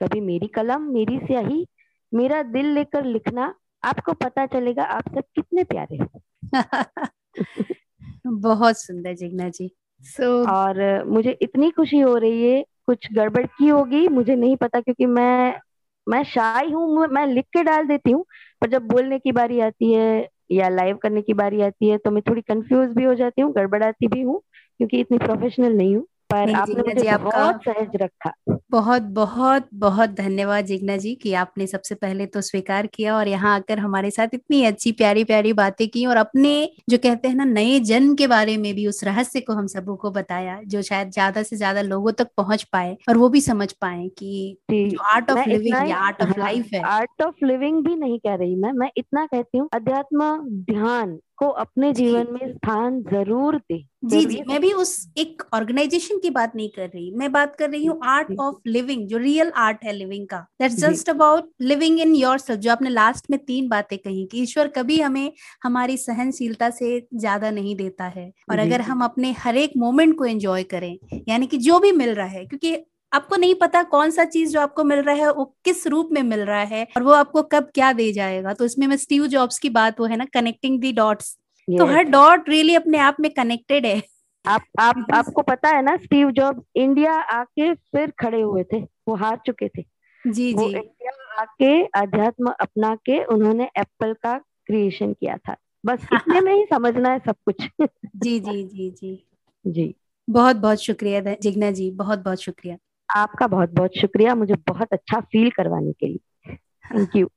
कभी 0.00 0.20
मेरी 0.20 0.46
कलम 0.46 0.82
मेरी 0.82 1.18
स्याही 1.18 1.66
मेरा 2.12 2.42
दिल 2.42 2.66
लेकर 2.66 3.04
लिखना 3.04 3.54
आपको 3.84 4.12
पता 4.12 4.46
चलेगा 4.46 4.84
आप 4.84 5.08
सब 5.14 5.24
कितने 5.34 5.64
प्यारे 5.64 5.96
हो। 5.96 6.20
बहुत 8.26 8.78
सुंदर 8.80 9.14
जिग्ना 9.14 9.48
जी। 9.48 9.70
So, 10.02 10.46
और 10.48 11.04
मुझे 11.06 11.36
इतनी 11.42 11.70
खुशी 11.70 11.98
हो 12.00 12.16
रही 12.16 12.42
है 12.44 12.62
कुछ 12.86 13.08
गड़बड़ 13.12 13.44
की 13.48 13.68
होगी 13.68 14.06
मुझे 14.08 14.34
नहीं 14.36 14.56
पता 14.56 14.80
क्योंकि 14.80 15.06
मैं 15.06 15.54
मैं 16.06 16.22
शाही 16.24 16.70
हूँ 16.72 17.06
मैं 17.08 17.26
लिख 17.26 17.44
के 17.52 17.62
डाल 17.64 17.86
देती 17.86 18.10
हूँ 18.10 18.24
पर 18.62 18.70
जब 18.70 18.86
बोलने 18.88 19.18
की 19.18 19.32
बारी 19.32 19.60
आती 19.60 19.92
है 19.92 20.28
या 20.52 20.68
लाइव 20.68 20.96
करने 20.96 21.22
की 21.22 21.34
बारी 21.34 21.60
आती 21.62 21.88
है 21.88 21.98
तो 21.98 22.10
मैं 22.10 22.22
थोड़ी 22.22 22.40
कंफ्यूज 22.42 22.90
भी 22.96 23.04
हो 23.04 23.14
जाती 23.14 23.42
हूँ 23.42 23.52
गड़बड़ाती 23.54 24.08
भी 24.08 24.22
हूँ 24.22 24.40
क्योंकि 24.78 25.00
इतनी 25.00 25.18
प्रोफेशनल 25.18 25.72
नहीं 25.72 25.94
हूँ। 25.96 26.06
पर 26.32 26.54
आपने 26.54 26.82
मुझे 26.84 27.16
बहुत 27.18 27.62
सहज 27.62 27.96
रखा। 28.02 28.32
बहुत 28.70 29.02
बहुत 29.12 29.68
बहुत 29.74 30.10
धन्यवाद 30.10 30.64
जिग्ना 30.64 30.96
जी 30.96 31.14
कि 31.14 31.32
आपने 31.34 31.66
सबसे 31.66 31.94
पहले 31.94 32.26
तो 32.26 32.40
स्वीकार 32.40 32.86
किया 32.86 33.16
और 33.16 33.28
यहाँ 33.28 33.54
आकर 33.54 33.78
हमारे 33.78 34.10
साथ 34.10 34.34
इतनी 34.34 34.62
अच्छी 34.64 34.92
प्यारी 34.92 35.24
प्यारी 35.24 35.52
बातें 35.52 35.86
की 35.88 36.04
और 36.06 36.16
अपने 36.16 36.52
जो 36.90 36.98
कहते 36.98 37.28
हैं 37.28 37.34
ना 37.34 37.44
नए 37.44 37.78
जन्म 37.80 38.14
के 38.14 38.26
बारे 38.26 38.56
में 38.56 38.74
भी 38.74 38.86
उस 38.86 39.02
रहस्य 39.04 39.40
को 39.40 39.52
हम 39.52 39.66
सबों 39.66 39.96
को 39.96 40.10
बताया 40.10 40.60
जो 40.66 40.82
शायद 40.82 41.10
ज़्यादा 41.10 41.42
से 41.42 41.56
ज़्यादा 41.56 41.82
लोगों 41.82 42.12
तक 42.12 42.28
पहुँच 42.36 42.62
पाए 42.72 42.96
और 43.08 43.16
वो 43.16 43.28
भी 43.28 43.40
समझ 43.40 43.72
पाए 43.72 44.08
कि 44.18 44.56
जो 44.72 45.02
art 45.04 45.30
of 45.30 45.48
living 45.48 45.92
art 45.92 46.22
of 46.22 46.38
life 46.38 46.68
है 46.74 46.82
आर्ट 46.82 47.22
ऑफ़ 47.22 47.44
लिविंग 47.44 47.84
भी 47.84 47.96
नहीं 47.96 48.18
कह 48.18 48.34
रही 48.34 48.54
मैं 48.56 48.72
मैं 48.74 48.90
इतना 48.96 49.26
कहती 49.26 49.58
हूँ 49.58 49.68
अध्यात्म 49.74 50.36
ध्यान 50.70 51.18
को 51.40 51.48
अपने 51.58 51.92
जीवन 51.92 52.26
में 52.32 52.48
स्थान 52.48 53.00
ज़रूर 53.02 53.56
दे। 53.58 53.78
जी 54.04 54.24
जी। 54.24 54.40
मैं 54.48 54.60
भी 54.60 54.72
उस 54.74 54.92
एक 55.18 55.42
ऑर्गेनाइजेशन 55.54 56.18
की 56.18 56.30
बात 56.30 56.56
नहीं 56.56 56.68
कर 56.68 56.86
रही। 56.86 57.10
मैं 57.12 57.30
बात 57.32 57.54
कर 57.56 57.70
रही 57.70 57.84
हूँ 57.84 57.98
आर्ट 58.06 58.28
ऑफ़ 58.40 58.56
लिविंग 58.66 59.06
जो 59.08 59.18
रियल 59.18 59.50
आर्ट 59.58 59.84
है 59.84 59.92
लिविंग 59.92 60.26
का। 60.28 60.38
That's 60.60 60.76
just 60.76 61.10
about 61.10 61.50
living 61.62 62.00
in 62.00 62.14
yourself 62.38 62.60
जो 62.60 62.70
आपने 62.72 62.90
लास्ट 62.90 63.30
में 63.30 63.38
तीन 63.40 63.68
बातें 63.68 63.96
कही 63.98 64.24
कि 64.32 64.42
ईश्वर 64.42 64.68
कभी 64.68 65.00
हमें 65.00 65.32
हमारी 65.64 65.96
सहनशीलता 65.98 66.70
से 66.72 66.98
ज़्यादा 67.14 67.50
नहीं 67.50 67.74
देता 67.76 68.04
है। 68.06 68.30
और 68.50 68.58
अगर 68.58 68.80
हम 68.82 69.04
अपने 69.04 69.32
हर 69.38 69.56
एक 69.56 69.72
मोमेंट 69.78 70.16
को 70.18 70.24
एंजॉय 70.26 70.62
करें 70.66 70.96
यानी 71.28 71.46
कि 71.46 71.56
जो 71.58 71.78
भी 71.78 71.92
मिल 71.94 72.14
रहा 72.14 72.26
है 72.28 72.44
क्योंकि 72.46 72.76
आपको 73.12 73.36
नहीं 73.36 73.54
पता 73.54 73.82
कौन 73.82 74.10
सा 74.10 74.24
चीज़ 74.24 74.52
जो 74.52 74.60
आपको 74.60 74.84
मिल 74.84 74.98
रहा 74.98 75.14
है 75.14 75.32
वो 75.32 75.44
किस 75.64 75.86
रूप 75.86 76.08
में 76.12 76.22
मिल 76.22 76.40
रहा 76.40 76.62
है 76.62 76.86
और 76.96 77.02
वो 77.02 77.12
आपको 77.12 77.42
कब 77.42 77.70
क्या 77.74 77.92
दे 77.92 78.12
जाएगा। 78.12 78.52
तो 78.52 78.64
इसमें 78.64 78.86
मैं 78.86 78.96
स्टीव 78.96 79.26
जॉब्स 79.26 79.58
की 79.58 79.70
बात 79.70 80.00
वो 80.00 80.06
है 80.06 80.16
ना 80.16 80.24
कनेक्टिंग 80.24 80.80
दी 80.80 80.92
डॉट्स 80.92 81.36
तो 81.68 81.86
हर 81.86 82.02
डॉट 82.02 82.48
रियली 82.48 82.74
अपने 82.74 82.98
आप 82.98 83.16
में 83.20 83.30
कनेक्टेड 83.30 83.86
है। 83.86 84.02
आप 84.44 84.62
आप 84.80 85.06
आपको 85.14 85.42
पता 85.42 85.68
है 85.68 85.82
ना 85.82 85.96
स्टीव 85.96 86.30
जॉब्स 86.30 86.62
इंडिया 86.76 87.12
आके 87.14 87.74
फिर 87.74 88.10
खड़े 88.10 88.40
हुए 88.42 88.64
थे 88.64 88.80
वो 89.08 89.14
हार 89.14 89.40
चुके 89.46 89.68
थे। 89.68 89.82
जी 90.26 90.54
जी। 90.54 90.64
इंडिया 90.64 91.40
आके 91.40 91.84
अध्यात्म 91.84 92.50
अपना 92.60 92.94
के 92.94 93.24
उन्होंने 93.24 93.64
एप्पल 93.76 94.12
का 94.12 94.38
क्रिएशन 94.66 95.12
किया 95.12 95.36
था। 95.36 95.56
बस 95.86 96.06
इतने 96.14 96.40
में 96.40 96.54
ही 96.54 96.64
समझना 96.64 97.10
है 97.10 97.18
सब 97.18 97.36
कुछ। 97.44 97.68
जी 98.16 98.40
जी 98.40 98.64
जी 98.64 98.90
जी। 98.90 99.26
जी। 99.66 99.94
बहुत 100.30 100.56
बहुत 100.56 100.78
शुक्रिया 100.78 101.34
जिग्ना 101.34 101.70
जी 101.70 101.90
बहुत 101.90 102.18
बहुत 102.18 102.40
शुक्रिया। 102.40 102.76
आपका 103.16 103.46
बहुत 103.46 103.70
बहुत 103.72 103.98
शुक्रिया 103.98 104.34
मुझे 104.34 104.54
बहुत 104.68 104.92
अच्छा 104.92 105.20
फील 105.22 105.50
करवाने 105.50 105.92
के 105.92 106.06
लिए। 106.06 106.54
Thank 106.88 107.16
you 107.16 107.28